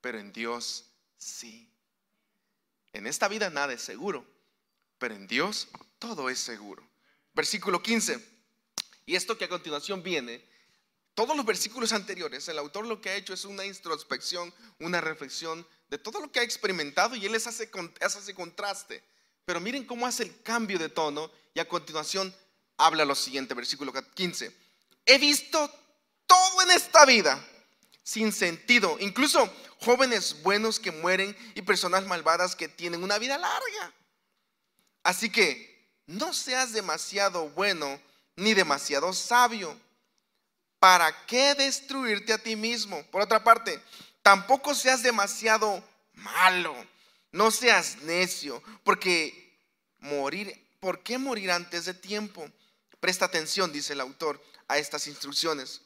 Pero 0.01 0.19
en 0.19 0.31
Dios 0.31 0.88
sí. 1.19 1.71
En 2.93 3.05
esta 3.05 3.27
vida 3.27 3.51
nada 3.51 3.73
es 3.73 3.81
seguro, 3.81 4.25
pero 4.97 5.13
en 5.13 5.27
Dios 5.27 5.67
todo 5.99 6.29
es 6.29 6.39
seguro. 6.39 6.83
Versículo 7.33 7.83
15. 7.83 8.19
Y 9.05 9.15
esto 9.15 9.37
que 9.37 9.45
a 9.45 9.49
continuación 9.49 10.01
viene, 10.01 10.43
todos 11.13 11.35
los 11.35 11.45
versículos 11.45 11.93
anteriores, 11.93 12.47
el 12.47 12.57
autor 12.57 12.87
lo 12.87 13.01
que 13.01 13.09
ha 13.09 13.15
hecho 13.15 13.33
es 13.33 13.45
una 13.45 13.65
introspección, 13.65 14.53
una 14.79 15.01
reflexión 15.01 15.67
de 15.89 15.97
todo 15.97 16.21
lo 16.21 16.31
que 16.31 16.39
ha 16.39 16.43
experimentado 16.43 17.15
y 17.15 17.25
él 17.25 17.33
les 17.33 17.45
hace, 17.45 17.69
hace 18.01 18.33
contraste. 18.33 19.03
Pero 19.45 19.59
miren 19.59 19.85
cómo 19.85 20.07
hace 20.07 20.23
el 20.23 20.41
cambio 20.41 20.79
de 20.79 20.89
tono 20.89 21.31
y 21.53 21.59
a 21.59 21.67
continuación 21.67 22.33
habla 22.77 23.03
lo 23.05 23.15
siguiente, 23.15 23.53
versículo 23.53 23.91
15. 23.93 24.55
He 25.05 25.17
visto 25.17 25.69
todo 26.25 26.61
en 26.61 26.71
esta 26.71 27.05
vida 27.05 27.45
sin 28.09 28.31
sentido, 28.31 28.97
incluso 28.99 29.53
jóvenes 29.81 30.41
buenos 30.41 30.79
que 30.79 30.91
mueren 30.91 31.37
y 31.53 31.61
personas 31.61 32.07
malvadas 32.07 32.55
que 32.55 32.67
tienen 32.67 33.03
una 33.03 33.19
vida 33.19 33.37
larga. 33.37 33.93
Así 35.03 35.29
que 35.29 35.87
no 36.07 36.33
seas 36.33 36.73
demasiado 36.73 37.49
bueno 37.49 38.01
ni 38.35 38.55
demasiado 38.55 39.13
sabio. 39.13 39.79
¿Para 40.79 41.23
qué 41.27 41.53
destruirte 41.53 42.33
a 42.33 42.39
ti 42.39 42.55
mismo? 42.55 43.05
Por 43.11 43.21
otra 43.21 43.43
parte, 43.43 43.79
tampoco 44.23 44.73
seas 44.73 45.03
demasiado 45.03 45.83
malo. 46.13 46.75
No 47.31 47.51
seas 47.51 47.97
necio, 47.97 48.63
porque 48.83 49.55
morir, 49.99 50.51
¿por 50.79 51.03
qué 51.03 51.19
morir 51.19 51.51
antes 51.51 51.85
de 51.85 51.93
tiempo? 51.93 52.49
Presta 52.99 53.25
atención, 53.25 53.71
dice 53.71 53.93
el 53.93 54.01
autor, 54.01 54.43
a 54.67 54.79
estas 54.79 55.05
instrucciones. 55.05 55.83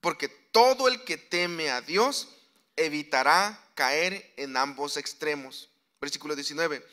Porque 0.00 0.28
todo 0.28 0.88
el 0.88 1.04
que 1.04 1.16
teme 1.16 1.70
a 1.70 1.80
Dios 1.80 2.28
evitará 2.76 3.58
caer 3.74 4.32
en 4.36 4.56
ambos 4.56 4.96
extremos. 4.96 5.70
Versículo 6.00 6.34
19. 6.34 6.86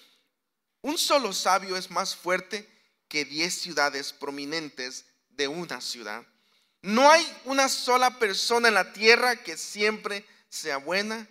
Un 0.82 0.98
solo 0.98 1.34
sabio 1.34 1.78
es 1.78 1.90
más 1.92 2.16
fuerte 2.16 2.68
que 3.08 3.26
diez 3.26 3.54
ciudades 3.54 4.12
prominentes 4.12 5.06
de 5.30 5.48
una 5.48 5.82
ciudad. 5.82 6.26
No 6.82 7.10
hay 7.10 7.26
una 7.46 7.70
sola 7.70 8.20
persona 8.20 8.68
en 8.68 8.74
la 8.74 8.92
tierra 8.92 9.38
que 9.38 9.58
siempre 9.58 10.26
sea 10.50 10.78
buena 10.78 11.28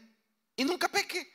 y 0.57 0.65
nunca 0.65 0.89
peque. 0.89 1.31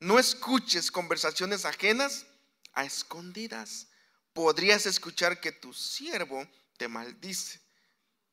No 0.00 0.18
escuches 0.18 0.90
conversaciones 0.90 1.64
ajenas 1.64 2.26
a 2.72 2.84
escondidas. 2.84 3.88
Podrías 4.32 4.86
escuchar 4.86 5.40
que 5.40 5.52
tu 5.52 5.72
siervo 5.72 6.46
te 6.76 6.88
maldice. 6.88 7.60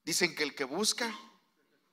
Dicen 0.03 0.33
que 0.33 0.43
el 0.43 0.55
que 0.55 0.63
busca, 0.63 1.13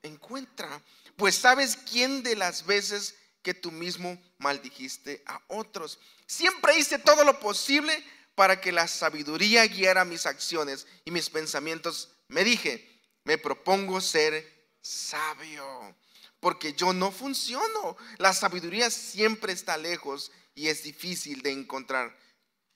encuentra. 0.04 0.82
Pues 1.16 1.34
sabes 1.34 1.76
quién 1.76 2.22
de 2.22 2.36
las 2.36 2.64
veces 2.66 3.16
que 3.42 3.54
tú 3.54 3.70
mismo 3.70 4.20
maldijiste 4.38 5.22
a 5.26 5.40
otros. 5.48 5.98
Siempre 6.26 6.78
hice 6.78 6.98
todo 6.98 7.24
lo 7.24 7.38
posible 7.40 8.04
para 8.34 8.60
que 8.60 8.72
la 8.72 8.88
sabiduría 8.88 9.66
guiara 9.66 10.04
mis 10.04 10.26
acciones 10.26 10.86
y 11.04 11.10
mis 11.10 11.30
pensamientos, 11.30 12.10
me 12.28 12.42
dije, 12.42 13.00
me 13.24 13.38
propongo 13.38 14.00
ser 14.00 14.72
sabio, 14.80 15.94
porque 16.40 16.72
yo 16.74 16.92
no 16.92 17.12
funciono. 17.12 17.96
La 18.18 18.32
sabiduría 18.32 18.90
siempre 18.90 19.52
está 19.52 19.76
lejos 19.76 20.32
y 20.54 20.68
es 20.68 20.82
difícil 20.82 21.42
de 21.42 21.52
encontrar. 21.52 22.18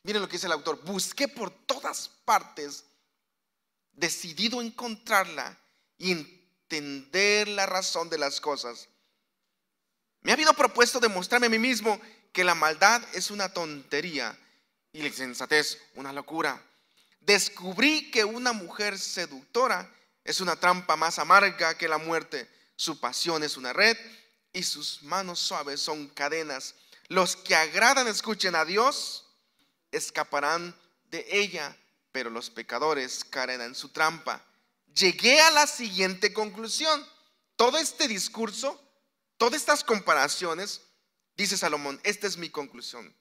Miren 0.05 0.23
lo 0.23 0.29
que 0.29 0.37
dice 0.37 0.47
el 0.47 0.53
autor, 0.53 0.83
busqué 0.85 1.29
por 1.29 1.51
todas 1.51 2.09
partes, 2.25 2.85
decidido 3.93 4.63
encontrarla 4.63 5.59
y 5.99 6.38
entender 6.69 7.49
la 7.49 7.67
razón 7.67 8.11
de 8.11 8.19
las 8.19 8.41
cosas. 8.41 8.89
Me 10.21 10.33
ha 10.33 10.35
habido 10.35 10.53
propuesto 10.53 11.01
demostrarme 11.01 11.47
a 11.47 11.51
mí 11.51 11.59
mismo 11.59 11.99
que 12.33 12.45
la 12.45 12.55
maldad 12.55 13.03
es 13.15 13.31
una 13.31 13.53
tontería 13.53 14.39
y 14.93 15.01
la 15.01 15.09
insensatez 15.09 15.79
una 15.95 16.13
locura. 16.13 16.63
Descubrí 17.21 18.11
que 18.11 18.25
una 18.25 18.53
mujer 18.53 18.99
seductora 18.99 19.91
es 20.25 20.41
una 20.41 20.57
trampa 20.57 20.97
más 20.97 21.19
amarga 21.19 21.77
que 21.79 21.89
la 21.89 21.99
muerte. 21.99 22.49
Su 22.77 23.01
pasión 23.01 23.43
es 23.43 23.57
una 23.57 23.73
red 23.73 23.97
y 24.53 24.63
sus 24.63 25.03
manos 25.03 25.39
suaves 25.39 25.81
son 25.81 26.09
cadenas. 26.09 26.75
Los 27.09 27.37
que 27.37 27.55
agradan 27.55 28.09
escuchen 28.09 28.55
a 28.55 28.67
Dios 28.67 29.25
escaparán 29.91 30.79
de 31.11 31.27
ella, 31.31 31.75
pero 32.13 32.29
los 32.29 32.51
pecadores 32.51 33.25
caerán 33.25 33.63
en 33.63 33.75
su 33.75 33.89
trampa. 33.89 34.45
Llegué 34.95 35.41
a 35.41 35.51
la 35.51 35.67
siguiente 35.67 36.33
conclusión. 36.33 37.07
Todo 37.57 37.79
este 37.79 38.09
discurso, 38.09 38.81
todas 39.37 39.61
estas 39.61 39.85
comparaciones, 39.85 40.83
dice 41.37 41.57
Salomón, 41.57 42.01
esta 42.05 42.27
es 42.27 42.37
mi 42.37 42.51
conclusión. 42.51 43.15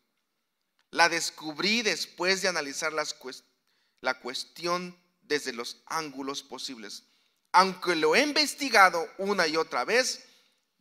La 0.91 1.10
descubrí 1.10 1.82
después 1.82 2.41
de 2.41 2.47
analizar 2.47 2.93
la 2.93 4.19
cuestión 4.19 4.97
desde 5.21 5.53
los 5.53 5.82
ángulos 5.86 6.43
posibles. 6.43 7.03
Aunque 7.51 7.95
lo 7.95 8.15
he 8.15 8.21
investigado 8.21 9.08
una 9.17 9.47
y 9.47 9.58
otra 9.58 9.86
vez, 9.86 10.25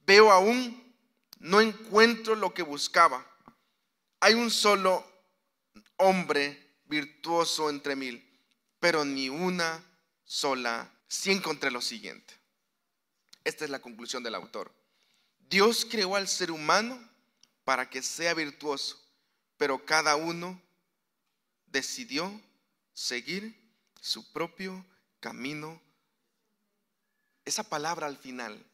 veo 0.07 0.31
aún, 0.31 0.95
no 1.39 1.61
encuentro 1.61 2.35
lo 2.35 2.55
que 2.55 2.63
buscaba. 2.63 3.27
Hay 4.21 4.35
un 4.35 4.51
solo 4.51 5.05
hombre 5.97 6.77
virtuoso 6.85 7.71
entre 7.71 7.97
mil, 7.97 8.23
pero 8.79 9.05
ni 9.05 9.29
una 9.29 9.83
sola. 10.27 10.93
Si 11.09 11.31
encontré 11.31 11.71
lo 11.71 11.81
siguiente. 11.81 12.35
Esta 13.45 13.65
es 13.65 13.71
la 13.71 13.81
conclusión 13.81 14.23
del 14.23 14.35
autor. 14.35 14.75
Dios 15.49 15.87
creó 15.89 16.17
al 16.17 16.29
ser 16.29 16.51
humano 16.51 17.01
para 17.65 17.89
que 17.89 18.03
sea 18.03 18.35
virtuoso, 18.35 19.01
pero 19.57 19.85
cada 19.85 20.17
uno 20.17 20.61
decidió 21.67 22.41
seguir 22.93 23.55
su 24.01 24.33
propio 24.33 24.85
camino. 25.21 25.81
Esa 27.45 27.63
palabra 27.63 28.09
al 28.09 28.17
final, 28.17 28.65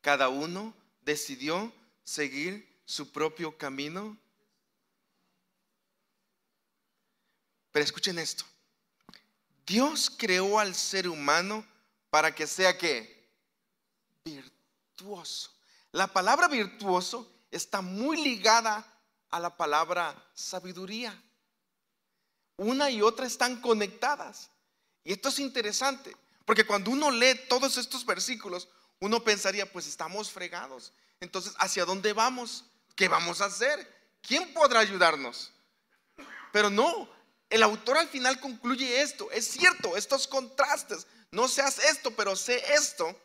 cada 0.00 0.28
uno 0.28 0.74
decidió 1.02 1.72
seguir 2.04 2.80
su 2.84 3.10
propio 3.10 3.56
camino. 3.56 4.16
Pero 7.72 7.84
escuchen 7.84 8.18
esto. 8.18 8.44
Dios 9.70 10.10
creó 10.10 10.58
al 10.58 10.74
ser 10.74 11.06
humano 11.06 11.64
para 12.10 12.34
que 12.34 12.48
sea 12.48 12.76
que 12.76 13.30
virtuoso. 14.24 15.52
La 15.92 16.08
palabra 16.08 16.48
virtuoso 16.48 17.32
está 17.52 17.80
muy 17.80 18.20
ligada 18.20 18.84
a 19.30 19.38
la 19.38 19.56
palabra 19.56 20.20
sabiduría. 20.34 21.16
Una 22.56 22.90
y 22.90 23.00
otra 23.00 23.26
están 23.26 23.60
conectadas. 23.60 24.50
Y 25.04 25.12
esto 25.12 25.28
es 25.28 25.38
interesante, 25.38 26.16
porque 26.44 26.66
cuando 26.66 26.90
uno 26.90 27.12
lee 27.12 27.40
todos 27.48 27.76
estos 27.76 28.04
versículos, 28.04 28.68
uno 28.98 29.22
pensaría, 29.22 29.70
pues 29.70 29.86
estamos 29.86 30.32
fregados. 30.32 30.92
Entonces, 31.20 31.54
¿hacia 31.58 31.84
dónde 31.84 32.12
vamos? 32.12 32.64
¿Qué 32.96 33.06
vamos 33.06 33.40
a 33.40 33.44
hacer? 33.44 33.88
¿Quién 34.20 34.52
podrá 34.52 34.80
ayudarnos? 34.80 35.52
Pero 36.50 36.70
no, 36.70 37.08
el 37.50 37.62
autor 37.64 37.98
al 37.98 38.08
final 38.08 38.40
concluye 38.40 39.02
esto. 39.02 39.30
Es 39.32 39.48
cierto, 39.48 39.96
estos 39.96 40.26
contrastes. 40.26 41.06
No 41.32 41.48
seas 41.48 41.78
esto, 41.80 42.12
pero 42.12 42.36
sé 42.36 42.62
esto. 42.74 43.20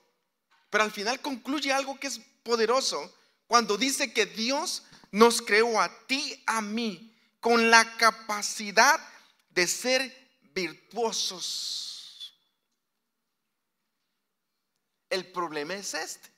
Pero 0.70 0.84
al 0.84 0.92
final 0.92 1.22
concluye 1.22 1.72
algo 1.72 2.00
que 2.00 2.08
es 2.08 2.20
poderoso 2.44 3.14
cuando 3.48 3.78
dice 3.78 4.12
que 4.12 4.26
Dios 4.26 4.84
nos 5.12 5.42
creó 5.42 5.80
a 5.80 6.06
ti, 6.08 6.44
a 6.48 6.62
mí, 6.62 7.16
con 7.40 7.70
la 7.70 7.96
capacidad 7.98 9.00
de 9.50 9.68
ser 9.68 10.42
virtuosos. 10.54 12.34
El 15.10 15.32
problema 15.32 15.76
es 15.76 15.94
este, 15.94 16.30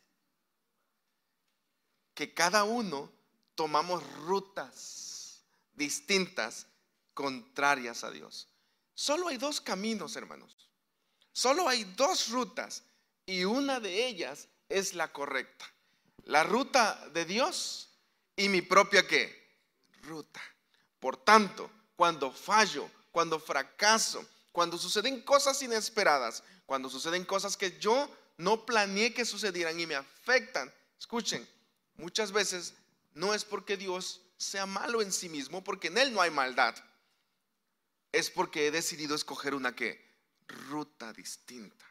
que 2.13 2.33
cada 2.33 2.65
uno 2.65 3.11
tomamos 3.55 4.03
rutas 4.17 5.41
distintas, 5.73 6.67
contrarias 7.17 8.03
a 8.03 8.11
Dios. 8.11 8.47
Solo 8.93 9.27
hay 9.27 9.37
dos 9.37 9.59
caminos, 9.59 10.15
hermanos. 10.15 10.55
Solo 11.31 11.67
hay 11.67 11.83
dos 11.95 12.29
rutas 12.29 12.83
y 13.25 13.43
una 13.43 13.79
de 13.79 14.05
ellas 14.05 14.47
es 14.69 14.93
la 14.93 15.11
correcta. 15.11 15.65
La 16.25 16.43
ruta 16.43 17.09
de 17.13 17.25
Dios 17.25 17.89
y 18.35 18.49
mi 18.49 18.61
propia 18.61 19.07
qué? 19.07 19.57
Ruta. 20.03 20.39
Por 20.99 21.17
tanto, 21.17 21.71
cuando 21.95 22.31
fallo, 22.31 22.87
cuando 23.11 23.39
fracaso, 23.39 24.23
cuando 24.51 24.77
suceden 24.77 25.21
cosas 25.23 25.59
inesperadas, 25.63 26.43
cuando 26.67 26.87
suceden 26.87 27.25
cosas 27.25 27.57
que 27.57 27.79
yo 27.79 28.15
no 28.37 28.63
planeé 28.63 29.11
que 29.11 29.25
sucedieran 29.25 29.79
y 29.79 29.87
me 29.87 29.95
afectan. 29.95 30.71
Escuchen, 30.99 31.47
muchas 31.95 32.31
veces 32.31 32.75
no 33.15 33.33
es 33.33 33.43
porque 33.43 33.75
Dios 33.75 34.21
sea 34.37 34.67
malo 34.67 35.01
en 35.01 35.11
sí 35.11 35.29
mismo, 35.29 35.63
porque 35.63 35.87
en 35.87 35.97
Él 35.97 36.13
no 36.13 36.21
hay 36.21 36.29
maldad. 36.29 36.75
Es 38.17 38.31
porque 38.31 38.65
he 38.65 38.71
decidido 38.71 39.13
escoger 39.13 39.53
una 39.53 39.75
que 39.75 40.03
ruta 40.47 41.13
distinta. 41.13 41.85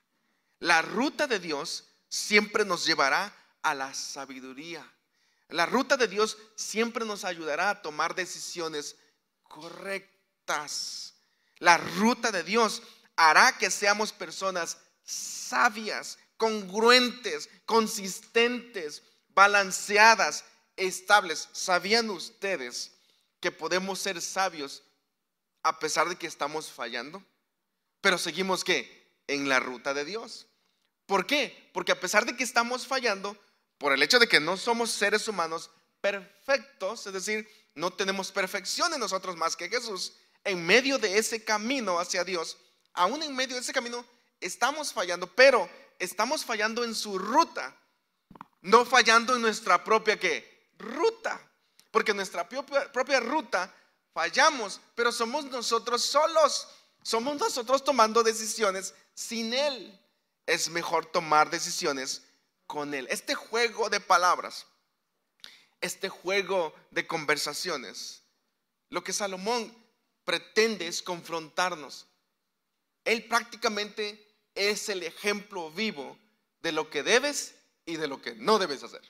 La 0.58 0.82
ruta 0.82 1.28
de 1.28 1.38
Dios 1.38 1.84
siempre 2.08 2.64
nos 2.64 2.84
llevará 2.84 3.32
a 3.62 3.74
la 3.74 3.94
sabiduría. 3.94 4.84
La 5.50 5.66
ruta 5.66 5.96
de 5.96 6.08
Dios 6.08 6.36
siempre 6.56 7.04
nos 7.04 7.24
ayudará 7.24 7.70
a 7.70 7.80
tomar 7.80 8.16
decisiones 8.16 8.96
correctas. 9.44 11.14
La 11.58 11.78
ruta 11.78 12.32
de 12.32 12.42
Dios 12.42 12.82
hará 13.14 13.56
que 13.56 13.70
seamos 13.70 14.12
personas 14.12 14.78
sabias, 15.04 16.18
congruentes, 16.38 17.48
consistentes, 17.66 19.04
balanceadas, 19.28 20.44
estables. 20.74 21.48
¿Sabían 21.52 22.10
ustedes 22.10 22.90
que 23.38 23.52
podemos 23.52 24.00
ser 24.00 24.20
sabios 24.20 24.82
a 25.66 25.80
pesar 25.80 26.08
de 26.08 26.16
que 26.16 26.28
estamos 26.28 26.70
fallando? 26.70 27.22
Pero 28.00 28.18
seguimos 28.18 28.62
que 28.62 29.16
en 29.26 29.48
la 29.48 29.58
ruta 29.58 29.94
de 29.94 30.04
Dios. 30.04 30.46
¿Por 31.06 31.26
qué? 31.26 31.70
Porque 31.72 31.90
a 31.90 32.00
pesar 32.00 32.24
de 32.24 32.36
que 32.36 32.44
estamos 32.44 32.86
fallando, 32.86 33.36
por 33.76 33.92
el 33.92 34.02
hecho 34.02 34.20
de 34.20 34.28
que 34.28 34.38
no 34.38 34.56
somos 34.56 34.92
seres 34.92 35.26
humanos 35.26 35.70
perfectos, 36.00 37.06
es 37.08 37.12
decir, 37.12 37.48
no 37.74 37.92
tenemos 37.92 38.30
perfección 38.30 38.94
en 38.94 39.00
nosotros 39.00 39.36
más 39.36 39.56
que 39.56 39.68
Jesús, 39.68 40.12
en 40.44 40.64
medio 40.64 40.98
de 40.98 41.18
ese 41.18 41.44
camino 41.44 41.98
hacia 41.98 42.22
Dios, 42.22 42.56
aún 42.94 43.24
en 43.24 43.34
medio 43.34 43.56
de 43.56 43.62
ese 43.62 43.72
camino, 43.72 44.06
estamos 44.40 44.92
fallando, 44.92 45.26
pero 45.34 45.68
estamos 45.98 46.44
fallando 46.44 46.84
en 46.84 46.94
su 46.94 47.18
ruta, 47.18 47.76
no 48.60 48.84
fallando 48.84 49.34
en 49.34 49.42
nuestra 49.42 49.82
propia 49.82 50.16
¿qué? 50.16 50.70
ruta, 50.78 51.40
porque 51.90 52.14
nuestra 52.14 52.48
propia, 52.48 52.92
propia 52.92 53.18
ruta 53.18 53.74
fallamos, 54.16 54.80
pero 54.94 55.12
somos 55.12 55.44
nosotros 55.44 56.02
solos, 56.02 56.68
somos 57.02 57.36
nosotros 57.36 57.84
tomando 57.84 58.22
decisiones 58.22 58.94
sin 59.14 59.52
Él. 59.52 60.00
Es 60.46 60.70
mejor 60.70 61.04
tomar 61.04 61.50
decisiones 61.50 62.22
con 62.66 62.94
Él. 62.94 63.06
Este 63.10 63.34
juego 63.34 63.90
de 63.90 64.00
palabras, 64.00 64.64
este 65.82 66.08
juego 66.08 66.74
de 66.90 67.06
conversaciones, 67.06 68.22
lo 68.88 69.04
que 69.04 69.12
Salomón 69.12 69.76
pretende 70.24 70.88
es 70.88 71.02
confrontarnos. 71.02 72.06
Él 73.04 73.28
prácticamente 73.28 74.34
es 74.54 74.88
el 74.88 75.02
ejemplo 75.02 75.70
vivo 75.72 76.16
de 76.62 76.72
lo 76.72 76.88
que 76.88 77.02
debes 77.02 77.54
y 77.84 77.96
de 77.96 78.08
lo 78.08 78.22
que 78.22 78.34
no 78.36 78.58
debes 78.58 78.82
hacer. 78.82 79.02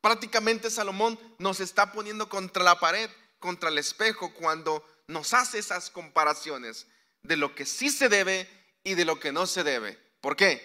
Prácticamente 0.00 0.70
Salomón 0.70 1.18
nos 1.38 1.58
está 1.58 1.90
poniendo 1.90 2.28
contra 2.28 2.62
la 2.62 2.78
pared, 2.78 3.10
contra 3.40 3.70
el 3.70 3.78
espejo, 3.78 4.32
cuando 4.34 4.86
nos 5.08 5.34
hace 5.34 5.58
esas 5.58 5.90
comparaciones 5.90 6.86
de 7.22 7.36
lo 7.36 7.54
que 7.54 7.66
sí 7.66 7.90
se 7.90 8.08
debe 8.08 8.48
y 8.84 8.94
de 8.94 9.04
lo 9.04 9.18
que 9.18 9.32
no 9.32 9.46
se 9.46 9.64
debe. 9.64 9.98
¿Por 10.20 10.36
qué? 10.36 10.62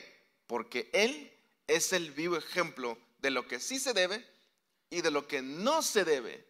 Porque 0.47 0.89
Él 0.93 1.31
es 1.67 1.93
el 1.93 2.11
vivo 2.11 2.37
ejemplo 2.37 2.97
de 3.19 3.31
lo 3.31 3.47
que 3.47 3.59
sí 3.59 3.79
se 3.79 3.93
debe 3.93 4.25
y 4.89 5.01
de 5.01 5.11
lo 5.11 5.27
que 5.27 5.41
no 5.41 5.81
se 5.81 6.05
debe. 6.05 6.45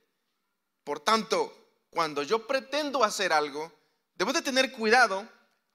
Por 0.83 0.99
tanto, 0.99 1.55
cuando 1.89 2.23
yo 2.23 2.45
pretendo 2.45 3.03
hacer 3.03 3.31
algo, 3.31 3.71
debo 4.15 4.33
de 4.33 4.41
tener 4.41 4.71
cuidado 4.71 5.27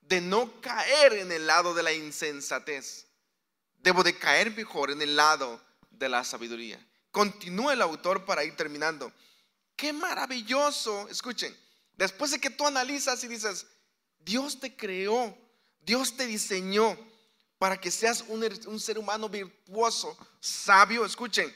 de 0.03 0.21
no 0.21 0.61
caer 0.61 1.15
en 1.15 1.33
el 1.33 1.47
lado 1.47 1.73
de 1.73 1.83
la 1.83 1.93
insensatez. 1.93 3.07
Debo 3.79 4.03
de 4.03 4.19
caer 4.19 4.55
mejor 4.55 4.91
en 4.91 5.01
el 5.01 5.17
lado 5.17 5.61
de 5.91 6.09
la 6.09 6.25
sabiduría. 6.25 6.85
Continúa 7.11 7.73
el 7.73 7.83
autor 7.83 8.25
para 8.25 8.45
ir 8.45 8.55
terminando. 8.57 9.13
Qué 9.81 9.95
maravilloso. 9.95 11.09
Escuchen, 11.09 11.59
después 11.95 12.33
de 12.33 12.39
que 12.39 12.51
tú 12.51 12.67
analizas 12.67 13.25
y 13.25 13.29
dices, 13.29 13.67
Dios 14.19 14.61
te 14.61 14.77
creó, 14.77 15.35
Dios 15.81 16.15
te 16.19 16.27
diseñó 16.27 16.99
para 17.57 17.81
que 17.81 17.91
seas 17.91 18.23
un, 18.29 18.45
un 18.67 18.79
ser 18.79 18.99
humano 18.99 19.31
virtuoso, 19.31 20.19
sabio. 20.39 21.07
Escuchen, 21.07 21.51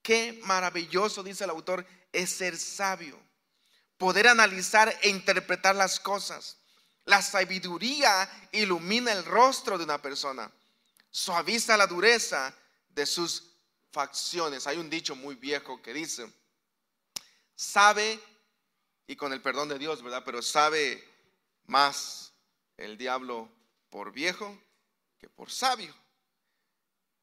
qué 0.00 0.40
maravilloso, 0.44 1.22
dice 1.22 1.44
el 1.44 1.50
autor, 1.50 1.86
es 2.10 2.30
ser 2.30 2.56
sabio. 2.56 3.20
Poder 3.98 4.28
analizar 4.28 4.98
e 5.02 5.10
interpretar 5.10 5.76
las 5.76 6.00
cosas. 6.00 6.56
La 7.04 7.20
sabiduría 7.20 8.48
ilumina 8.50 9.12
el 9.12 9.26
rostro 9.26 9.76
de 9.76 9.84
una 9.84 10.00
persona, 10.00 10.50
suaviza 11.10 11.76
la 11.76 11.86
dureza 11.86 12.54
de 12.88 13.04
sus 13.04 13.58
facciones. 13.92 14.66
Hay 14.66 14.78
un 14.78 14.88
dicho 14.88 15.14
muy 15.14 15.34
viejo 15.34 15.82
que 15.82 15.92
dice, 15.92 16.32
sabe, 17.58 18.20
y 19.08 19.16
con 19.16 19.32
el 19.32 19.42
perdón 19.42 19.68
de 19.68 19.78
Dios, 19.78 20.02
¿verdad? 20.02 20.22
Pero 20.24 20.42
sabe 20.42 21.02
más 21.66 22.32
el 22.76 22.96
diablo 22.96 23.50
por 23.90 24.12
viejo 24.12 24.56
que 25.18 25.28
por 25.28 25.50
sabio. 25.50 25.92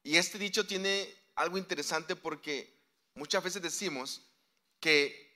Y 0.04 0.18
este 0.18 0.38
dicho 0.38 0.68
tiene 0.68 1.16
algo 1.36 1.58
interesante 1.58 2.16
porque 2.16 2.78
muchas 3.14 3.44
veces 3.44 3.62
decimos 3.62 4.22
que 4.80 5.34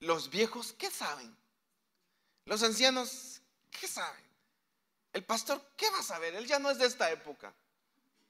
los 0.00 0.30
viejos, 0.30 0.72
¿qué 0.72 0.90
saben? 0.90 1.36
Los 2.46 2.62
ancianos, 2.62 3.42
¿Qué 3.70 3.86
sabe? 3.86 4.18
El 5.12 5.24
pastor, 5.24 5.62
¿qué 5.76 5.88
va 5.90 5.98
a 5.98 6.02
saber? 6.02 6.34
Él 6.34 6.46
ya 6.46 6.58
no 6.58 6.70
es 6.70 6.78
de 6.78 6.86
esta 6.86 7.10
época. 7.10 7.52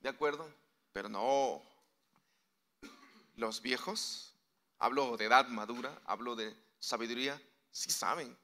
¿De 0.00 0.08
acuerdo? 0.08 0.48
Pero 0.92 1.08
no. 1.08 1.62
Los 3.36 3.62
viejos, 3.62 4.34
hablo 4.78 5.16
de 5.16 5.26
edad 5.26 5.48
madura, 5.48 6.00
hablo 6.06 6.36
de 6.36 6.54
sabiduría, 6.78 7.40
sí 7.70 7.90
saben. 7.90 8.36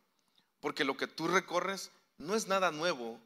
Porque 0.60 0.84
lo 0.84 0.96
que 0.96 1.06
tú 1.06 1.28
recorres 1.28 1.90
no 2.18 2.34
es 2.34 2.46
nada 2.46 2.70
nuevo 2.70 3.20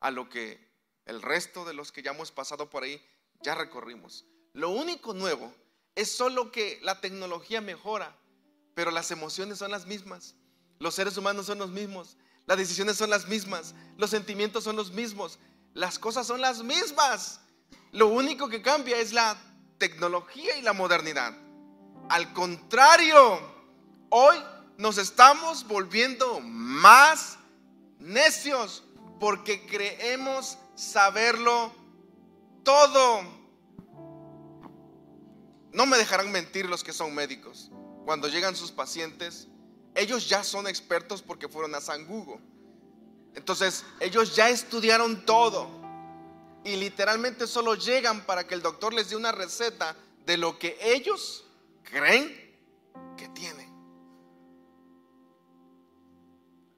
a 0.00 0.10
lo 0.10 0.28
que 0.28 0.72
el 1.06 1.22
resto 1.22 1.64
de 1.64 1.74
los 1.74 1.92
que 1.92 2.02
ya 2.02 2.12
hemos 2.12 2.32
pasado 2.32 2.70
por 2.70 2.82
ahí 2.82 3.00
ya 3.42 3.54
recorrimos. 3.54 4.24
Lo 4.52 4.70
único 4.70 5.14
nuevo 5.14 5.52
es 5.94 6.10
solo 6.10 6.50
que 6.50 6.78
la 6.82 7.00
tecnología 7.00 7.60
mejora, 7.60 8.16
pero 8.74 8.90
las 8.90 9.10
emociones 9.10 9.58
son 9.58 9.70
las 9.70 9.86
mismas. 9.86 10.34
Los 10.78 10.94
seres 10.94 11.16
humanos 11.16 11.46
son 11.46 11.58
los 11.58 11.70
mismos. 11.70 12.16
Las 12.46 12.58
decisiones 12.58 12.96
son 12.96 13.10
las 13.10 13.26
mismas, 13.26 13.74
los 13.96 14.10
sentimientos 14.10 14.64
son 14.64 14.76
los 14.76 14.92
mismos, 14.92 15.38
las 15.72 15.98
cosas 15.98 16.26
son 16.26 16.42
las 16.42 16.62
mismas. 16.62 17.40
Lo 17.90 18.08
único 18.08 18.48
que 18.48 18.60
cambia 18.60 18.98
es 18.98 19.12
la 19.12 19.36
tecnología 19.78 20.58
y 20.58 20.62
la 20.62 20.74
modernidad. 20.74 21.34
Al 22.08 22.32
contrario, 22.32 23.40
hoy 24.10 24.36
nos 24.76 24.98
estamos 24.98 25.66
volviendo 25.66 26.40
más 26.40 27.38
necios 27.98 28.84
porque 29.18 29.64
creemos 29.66 30.58
saberlo 30.74 31.72
todo. 32.62 33.22
No 35.72 35.86
me 35.86 35.96
dejarán 35.96 36.30
mentir 36.30 36.66
los 36.66 36.84
que 36.84 36.92
son 36.92 37.14
médicos. 37.14 37.70
Cuando 38.04 38.28
llegan 38.28 38.54
sus 38.54 38.70
pacientes, 38.70 39.48
ellos 39.94 40.28
ya 40.28 40.44
son 40.44 40.66
expertos 40.66 41.22
porque 41.22 41.48
fueron 41.48 41.74
a 41.74 41.80
San 41.80 42.06
Google. 42.06 42.40
Entonces, 43.34 43.84
ellos 44.00 44.36
ya 44.36 44.50
estudiaron 44.50 45.24
todo 45.24 45.68
y 46.64 46.76
literalmente 46.76 47.46
solo 47.46 47.74
llegan 47.74 48.24
para 48.26 48.46
que 48.46 48.54
el 48.54 48.62
doctor 48.62 48.92
les 48.92 49.10
dé 49.10 49.16
una 49.16 49.32
receta 49.32 49.96
de 50.26 50.36
lo 50.36 50.58
que 50.58 50.78
ellos 50.80 51.43
creen 51.84 52.28
que 53.16 53.28
tienen. 53.28 53.72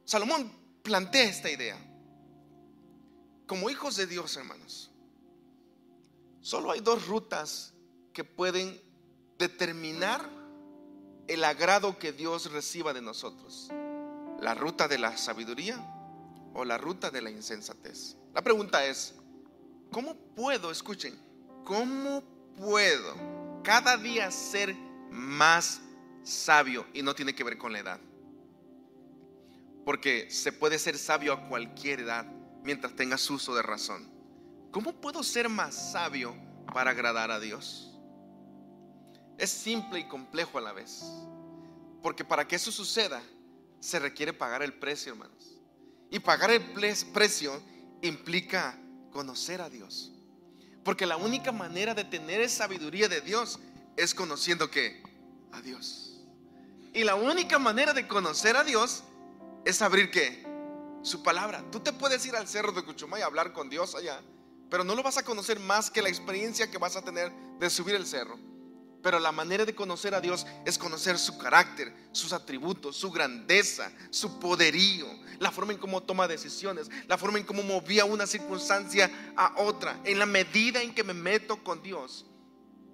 Salomón 0.05 0.53
plantea 0.83 1.25
esta 1.25 1.51
idea. 1.51 1.77
Como 3.47 3.71
hijos 3.71 3.97
de 3.97 4.07
Dios, 4.07 4.37
hermanos, 4.37 4.91
solo 6.41 6.71
hay 6.71 6.81
dos 6.81 7.07
rutas 7.07 7.75
que 8.13 8.25
pueden 8.25 8.81
determinar 9.39 10.29
el 11.29 11.45
agrado 11.45 11.99
que 11.99 12.13
Dios 12.13 12.53
reciba 12.53 12.93
de 12.93 13.03
nosotros. 13.03 13.69
La 14.41 14.55
ruta 14.55 14.89
de 14.89 14.99
la 14.99 15.17
sabiduría 15.17 15.77
o 16.55 16.65
la 16.65 16.79
ruta 16.79 17.11
de 17.11 17.23
la 17.23 17.31
insensatez. 17.31 18.17
La 18.35 18.43
pregunta 18.43 18.85
es, 18.85 19.15
¿cómo 19.91 20.15
puedo, 20.35 20.71
escuchen, 20.71 21.19
cómo 21.65 22.23
puedo 22.57 23.37
cada 23.63 23.97
día 23.97 24.31
ser 24.31 24.77
más 25.17 25.81
sabio? 26.23 26.87
Y 26.93 27.03
no 27.03 27.15
tiene 27.15 27.35
que 27.35 27.45
ver 27.45 27.59
con 27.59 27.73
la 27.73 27.81
edad. 27.81 28.01
Porque 29.85 30.31
se 30.31 30.53
puede 30.53 30.79
ser 30.79 30.99
sabio 30.99 31.33
a 31.33 31.49
cualquier 31.49 32.01
edad 32.01 32.27
mientras 32.63 32.95
tengas 32.95 33.29
uso 33.31 33.55
de 33.55 33.63
razón. 33.63 34.11
¿Cómo 34.71 35.01
puedo 35.01 35.23
ser 35.23 35.49
más 35.49 35.93
sabio 35.93 36.37
para 36.73 36.91
agradar 36.91 37.31
a 37.31 37.41
Dios? 37.41 37.97
Es 39.39 39.51
simple 39.51 40.01
y 40.01 40.09
complejo 40.09 40.59
a 40.59 40.61
la 40.61 40.73
vez. 40.73 41.05
Porque 42.03 42.25
para 42.25 42.47
que 42.47 42.57
eso 42.57 42.73
suceda, 42.73 43.23
se 43.81 43.99
requiere 43.99 44.33
pagar 44.33 44.63
el 44.63 44.75
precio, 44.75 45.13
hermanos. 45.13 45.57
Y 46.11 46.19
pagar 46.19 46.51
el 46.51 46.63
precio 47.13 47.63
implica 48.03 48.79
conocer 49.11 49.61
a 49.61 49.71
Dios. 49.71 50.13
Porque 50.85 51.07
la 51.07 51.17
única 51.17 51.53
manera 51.53 51.95
de 51.95 52.05
tener 52.05 52.49
sabiduría 52.49 53.09
de 53.09 53.21
Dios 53.21 53.59
es 53.97 54.15
conociendo 54.15 54.71
que 54.71 55.03
a 55.53 55.61
Dios. 55.61 56.21
Y 56.93 57.05
la 57.05 57.15
única 57.15 57.59
manera 57.59 57.93
de 57.93 58.09
conocer 58.09 58.57
a 58.57 58.65
Dios 58.65 59.05
es 59.65 59.83
abrir 59.83 60.11
que 60.11 60.47
su 61.03 61.23
palabra. 61.23 61.65
Tú 61.71 61.81
te 61.81 61.93
puedes 61.93 62.25
ir 62.27 62.35
al 62.37 62.49
cerro 62.49 62.73
de 62.73 62.83
Cuchumay 62.83 63.23
a 63.23 63.27
hablar 63.27 63.53
con 63.53 63.69
Dios 63.69 63.95
allá, 63.95 64.21
pero 64.71 64.83
no 64.83 64.95
lo 64.95 65.03
vas 65.03 65.19
a 65.19 65.23
conocer 65.23 65.61
más 65.61 65.91
que 65.91 66.03
la 66.03 66.09
experiencia 66.09 66.71
que 66.71 66.79
vas 66.79 66.97
a 66.97 67.03
tener 67.03 67.33
de 67.59 67.71
subir 67.71 67.95
el 67.95 68.07
cerro. 68.07 68.39
Pero 69.03 69.21
la 69.21 69.31
manera 69.31 69.65
de 69.65 69.75
conocer 69.75 70.15
a 70.15 70.21
Dios 70.21 70.47
es 70.65 70.79
conocer 70.79 71.17
su 71.17 71.39
carácter, 71.39 71.95
sus 72.11 72.33
atributos, 72.33 72.97
su 72.97 73.13
grandeza, 73.13 73.93
su 74.11 74.41
poderío, 74.41 75.07
la 75.39 75.53
forma 75.53 75.73
en 75.73 75.79
cómo 75.79 76.03
toma 76.03 76.27
decisiones, 76.27 76.91
la 77.07 77.17
forma 77.17 77.39
en 77.39 77.45
cómo 77.45 77.63
movía 77.63 78.05
una 78.05 78.27
circunstancia 78.27 79.33
a 79.37 79.55
otra. 79.59 80.01
En 80.03 80.19
la 80.19 80.27
medida 80.27 80.83
en 80.83 80.93
que 80.93 81.05
me 81.05 81.15
meto 81.15 81.63
con 81.63 81.83
Dios, 81.83 82.27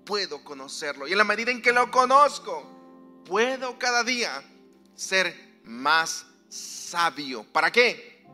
puedo 0.05 0.43
conocerlo. 0.45 1.07
Y 1.07 1.13
en 1.13 1.19
la 1.19 1.25
medida 1.25 1.51
en 1.51 1.63
que 1.63 1.73
lo 1.73 1.91
conozco, 1.91 3.23
puedo 3.25 3.79
cada 3.79 4.05
día 4.05 4.43
ser 4.95 5.61
más 5.65 6.27
sabio. 6.49 7.45
¿Para 7.53 7.71
qué? 7.71 8.25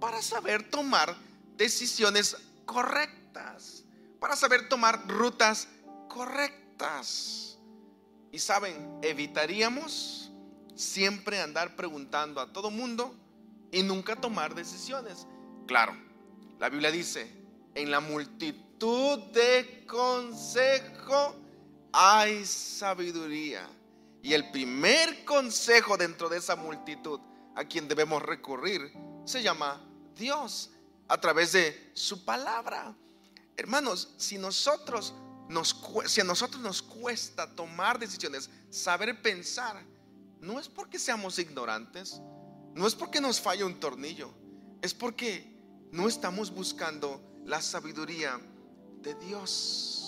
Para 0.00 0.22
saber 0.22 0.70
tomar 0.70 1.16
decisiones 1.56 2.36
correctas, 2.64 3.84
para 4.20 4.36
saber 4.36 4.68
tomar 4.68 5.06
rutas 5.08 5.68
correctas. 6.08 7.58
Y 8.32 8.38
saben, 8.38 8.98
evitaríamos 9.02 10.30
siempre 10.74 11.40
andar 11.40 11.74
preguntando 11.74 12.40
a 12.40 12.52
todo 12.52 12.70
mundo 12.70 13.14
y 13.72 13.82
nunca 13.82 14.16
tomar 14.16 14.54
decisiones. 14.54 15.26
Claro, 15.66 15.96
la 16.58 16.68
Biblia 16.68 16.90
dice, 16.90 17.30
en 17.74 17.90
la 17.90 18.00
multitud 18.00 19.18
de 19.32 19.84
hay 21.92 22.44
sabiduría. 22.44 23.68
Y 24.22 24.32
el 24.32 24.50
primer 24.50 25.24
consejo 25.24 25.96
dentro 25.96 26.28
de 26.28 26.38
esa 26.38 26.56
multitud 26.56 27.20
a 27.54 27.64
quien 27.64 27.88
debemos 27.88 28.22
recurrir 28.22 28.92
se 29.24 29.42
llama 29.42 29.80
Dios 30.16 30.70
a 31.08 31.20
través 31.20 31.52
de 31.52 31.90
su 31.94 32.24
palabra. 32.24 32.94
Hermanos, 33.56 34.14
si 34.16 34.36
nosotros 34.36 35.14
si 36.06 36.20
a 36.20 36.24
nosotros 36.24 36.60
nos 36.60 36.82
cuesta 36.82 37.54
tomar 37.54 37.98
decisiones, 37.98 38.50
saber 38.70 39.22
pensar, 39.22 39.80
no 40.40 40.58
es 40.58 40.68
porque 40.68 40.98
seamos 40.98 41.38
ignorantes, 41.38 42.20
no 42.74 42.86
es 42.86 42.94
porque 42.94 43.20
nos 43.20 43.40
falla 43.40 43.64
un 43.64 43.78
tornillo, 43.78 44.32
es 44.82 44.92
porque 44.92 45.56
no 45.92 46.08
estamos 46.08 46.50
buscando 46.50 47.22
la 47.44 47.62
sabiduría 47.62 48.40
de 49.02 49.14
Dios. 49.14 50.05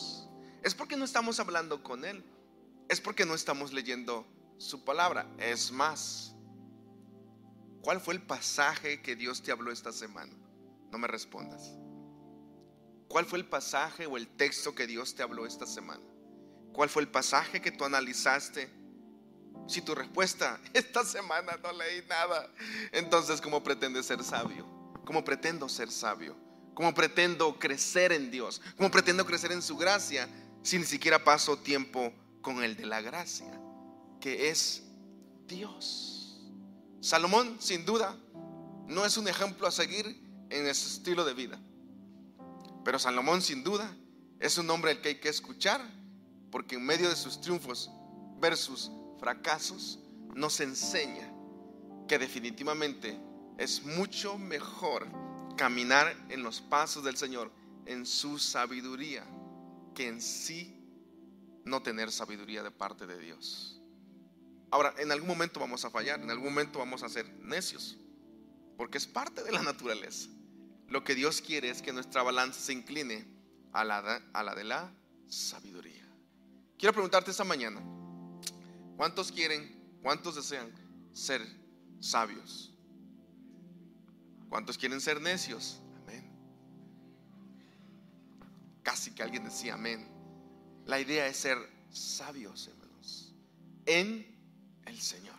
Es 0.63 0.75
porque 0.75 0.97
no 0.97 1.05
estamos 1.05 1.41
hablando 1.41 1.83
con 1.83 2.05
Él, 2.05 2.25
es 2.89 3.01
porque 3.01 3.25
no 3.25 3.35
estamos 3.35 3.73
leyendo 3.73 4.27
su 4.59 4.85
palabra. 4.85 5.27
Es 5.39 5.71
más, 5.71 6.35
¿cuál 7.81 8.01
fue 8.01 8.15
el 8.15 8.23
pasaje 8.23 9.01
que 9.03 9.17
Dios 9.17 9.43
te 9.43 9.53
habló 9.53 9.71
esta 9.71 9.93
semana? 9.93 10.33
No 10.91 10.99
me 10.99 11.07
respondas. 11.07 11.75
¿Cuál 13.09 13.25
fue 13.25 13.39
el 13.39 13.47
pasaje 13.47 14.07
o 14.07 14.17
el 14.17 14.29
texto 14.29 14.75
que 14.75 14.87
Dios 14.87 15.15
te 15.15 15.23
habló 15.23 15.47
esta 15.47 15.67
semana? 15.67 16.03
¿Cuál 16.73 16.89
fue 16.89 17.03
el 17.03 17.09
pasaje 17.09 17.61
que 17.61 17.73
tú 17.73 17.85
analizaste 17.85 18.71
Si 19.67 19.83
tu 19.83 19.95
respuesta, 19.95 20.61
esta 20.75 21.05
semana 21.05 21.59
no 21.63 21.73
leí 21.73 22.03
nada, 22.09 22.51
entonces 22.93 23.41
¿cómo 23.41 23.63
pretendes 23.63 24.07
ser 24.07 24.23
sabio? 24.25 24.67
¿Cómo 25.05 25.25
pretendo 25.25 25.69
ser 25.69 25.91
sabio? 25.91 26.37
¿Cómo 26.75 26.95
pretendo 26.95 27.59
crecer 27.59 28.13
en 28.13 28.31
Dios? 28.31 28.61
¿Cómo 28.77 28.91
pretendo 28.91 29.27
crecer 29.27 29.53
en 29.53 29.63
su 29.63 29.77
gracia 29.77 30.29
si 30.63 30.79
ni 30.79 30.85
siquiera 30.85 31.25
paso 31.25 31.59
tiempo 31.59 32.13
con 32.43 32.63
el 32.63 32.77
de 32.77 32.87
la 32.87 33.01
gracia, 33.01 33.61
que 34.21 34.51
es 34.51 34.83
Dios? 35.47 36.41
Salomón, 37.01 37.57
sin 37.61 37.85
duda, 37.85 38.17
no 38.87 39.05
es 39.05 39.17
un 39.17 39.29
ejemplo 39.29 39.67
a 39.67 39.71
seguir 39.71 40.07
en 40.51 40.67
ese 40.67 40.89
estilo 40.89 41.25
de 41.25 41.35
vida. 41.35 41.61
Pero 42.85 42.99
Salomón, 42.99 43.43
sin 43.43 43.63
duda, 43.63 43.95
es 44.41 44.59
un 44.59 44.69
hombre 44.71 44.93
al 44.93 45.01
que 45.01 45.11
hay 45.11 45.21
que 45.21 45.29
escuchar, 45.29 45.81
porque 46.51 46.77
en 46.77 46.87
medio 46.87 47.09
de 47.09 47.17
sus 47.17 47.41
triunfos 47.41 47.91
versus 48.41 48.91
fracasos, 49.19 49.99
nos 50.35 50.61
enseña 50.61 51.31
que 52.07 52.19
definitivamente 52.19 53.21
es 53.59 53.85
mucho 53.85 54.39
mejor 54.39 55.07
caminar 55.57 56.17
en 56.29 56.43
los 56.43 56.61
pasos 56.61 57.05
del 57.05 57.17
Señor, 57.17 57.51
en 57.87 58.07
su 58.07 58.39
sabiduría, 58.39 59.25
que 59.99 60.07
en 60.07 60.23
sí 60.23 60.81
no 61.65 61.83
tener 61.83 62.13
sabiduría 62.13 62.63
de 62.63 62.71
parte 62.71 63.05
de 63.05 63.19
Dios. 63.19 63.83
Ahora, 64.71 64.95
en 64.97 65.11
algún 65.11 65.27
momento 65.27 65.59
vamos 65.59 65.85
a 65.85 65.91
fallar, 65.91 66.21
en 66.21 66.31
algún 66.31 66.51
momento 66.51 66.79
vamos 66.79 67.03
a 67.03 67.09
ser 67.09 67.29
necios, 67.41 67.99
porque 68.77 68.97
es 68.97 69.09
parte 69.09 69.43
de 69.43 69.51
la 69.51 69.61
naturaleza. 69.61 70.29
Lo 70.87 71.03
que 71.03 71.17
Dios 71.17 71.43
quiere 71.43 71.69
es 71.69 71.83
que 71.83 71.93
nuestra 71.93 72.23
balanza 72.23 72.61
se 72.61 72.75
incline 72.75 73.27
a 73.73 73.83
la, 73.83 74.23
a 74.33 74.43
la 74.45 74.55
de 74.55 74.63
la 74.63 74.95
sabiduría. 75.27 76.07
Quiero 76.79 76.93
preguntarte 76.93 77.33
esta 77.33 77.43
mañana, 77.43 77.83
¿cuántos 78.97 79.33
quieren, 79.33 79.99
cuántos 80.01 80.37
desean 80.37 80.71
ser 81.13 81.45
sabios? 81.99 82.73
¿Cuántos 84.49 84.79
quieren 84.79 85.01
ser 85.01 85.21
necios? 85.21 85.81
Casi 88.89 89.11
que 89.11 89.22
alguien 89.22 89.45
decía 89.45 89.74
amén. 89.74 90.09
La 90.86 90.99
idea 90.99 91.26
es 91.26 91.36
ser 91.36 91.59
sabios, 91.91 92.68
hermanos, 92.68 93.34
en 93.84 94.26
el 94.86 94.99
Señor. 94.99 95.36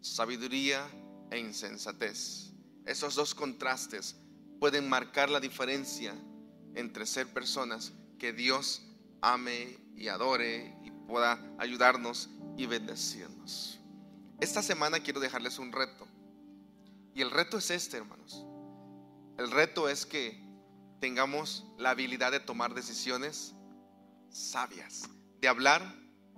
Sabiduría 0.00 0.90
e 1.30 1.38
insensatez. 1.38 2.50
Esos 2.84 3.14
dos 3.14 3.32
contrastes 3.32 4.16
pueden 4.58 4.88
marcar 4.88 5.30
la 5.30 5.38
diferencia 5.38 6.16
entre 6.74 7.06
ser 7.06 7.32
personas 7.32 7.92
que 8.18 8.32
Dios 8.32 8.82
ame 9.20 9.78
y 9.94 10.08
adore 10.08 10.76
y 10.82 10.90
pueda 10.90 11.40
ayudarnos 11.60 12.28
y 12.56 12.66
bendecirnos. 12.66 13.78
Esta 14.40 14.64
semana 14.64 14.98
quiero 14.98 15.20
dejarles 15.20 15.60
un 15.60 15.70
reto. 15.70 16.08
Y 17.14 17.22
el 17.22 17.30
reto 17.30 17.56
es 17.56 17.70
este, 17.70 17.98
hermanos. 17.98 18.44
El 19.38 19.52
reto 19.52 19.88
es 19.88 20.06
que 20.06 20.49
tengamos 21.00 21.64
la 21.78 21.90
habilidad 21.90 22.30
de 22.32 22.40
tomar 22.40 22.74
decisiones 22.74 23.54
sabias, 24.30 25.08
de 25.40 25.48
hablar 25.48 25.82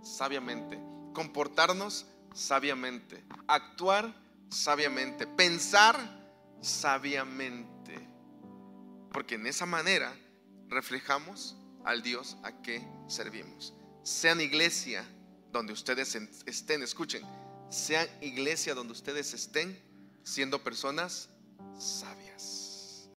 sabiamente, 0.03 0.79
comportarnos 1.13 2.07
sabiamente, 2.35 3.23
actuar 3.47 4.15
sabiamente, 4.49 5.27
pensar 5.27 5.97
sabiamente. 6.61 8.09
Porque 9.13 9.35
en 9.35 9.47
esa 9.47 9.67
manera 9.67 10.15
reflejamos 10.69 11.57
al 11.85 12.03
Dios 12.03 12.37
a 12.43 12.63
que 12.63 12.87
servimos. 13.09 13.75
Sean 14.03 14.41
iglesia 14.41 15.05
donde 15.53 15.73
ustedes 15.73 16.15
estén, 16.47 16.83
escuchen, 16.83 17.23
sean 17.69 18.09
iglesia 18.21 18.75
donde 18.75 18.93
ustedes 18.93 19.35
estén 19.35 19.79
siendo 20.23 20.63
personas 20.63 21.29
sabias. 21.79 22.62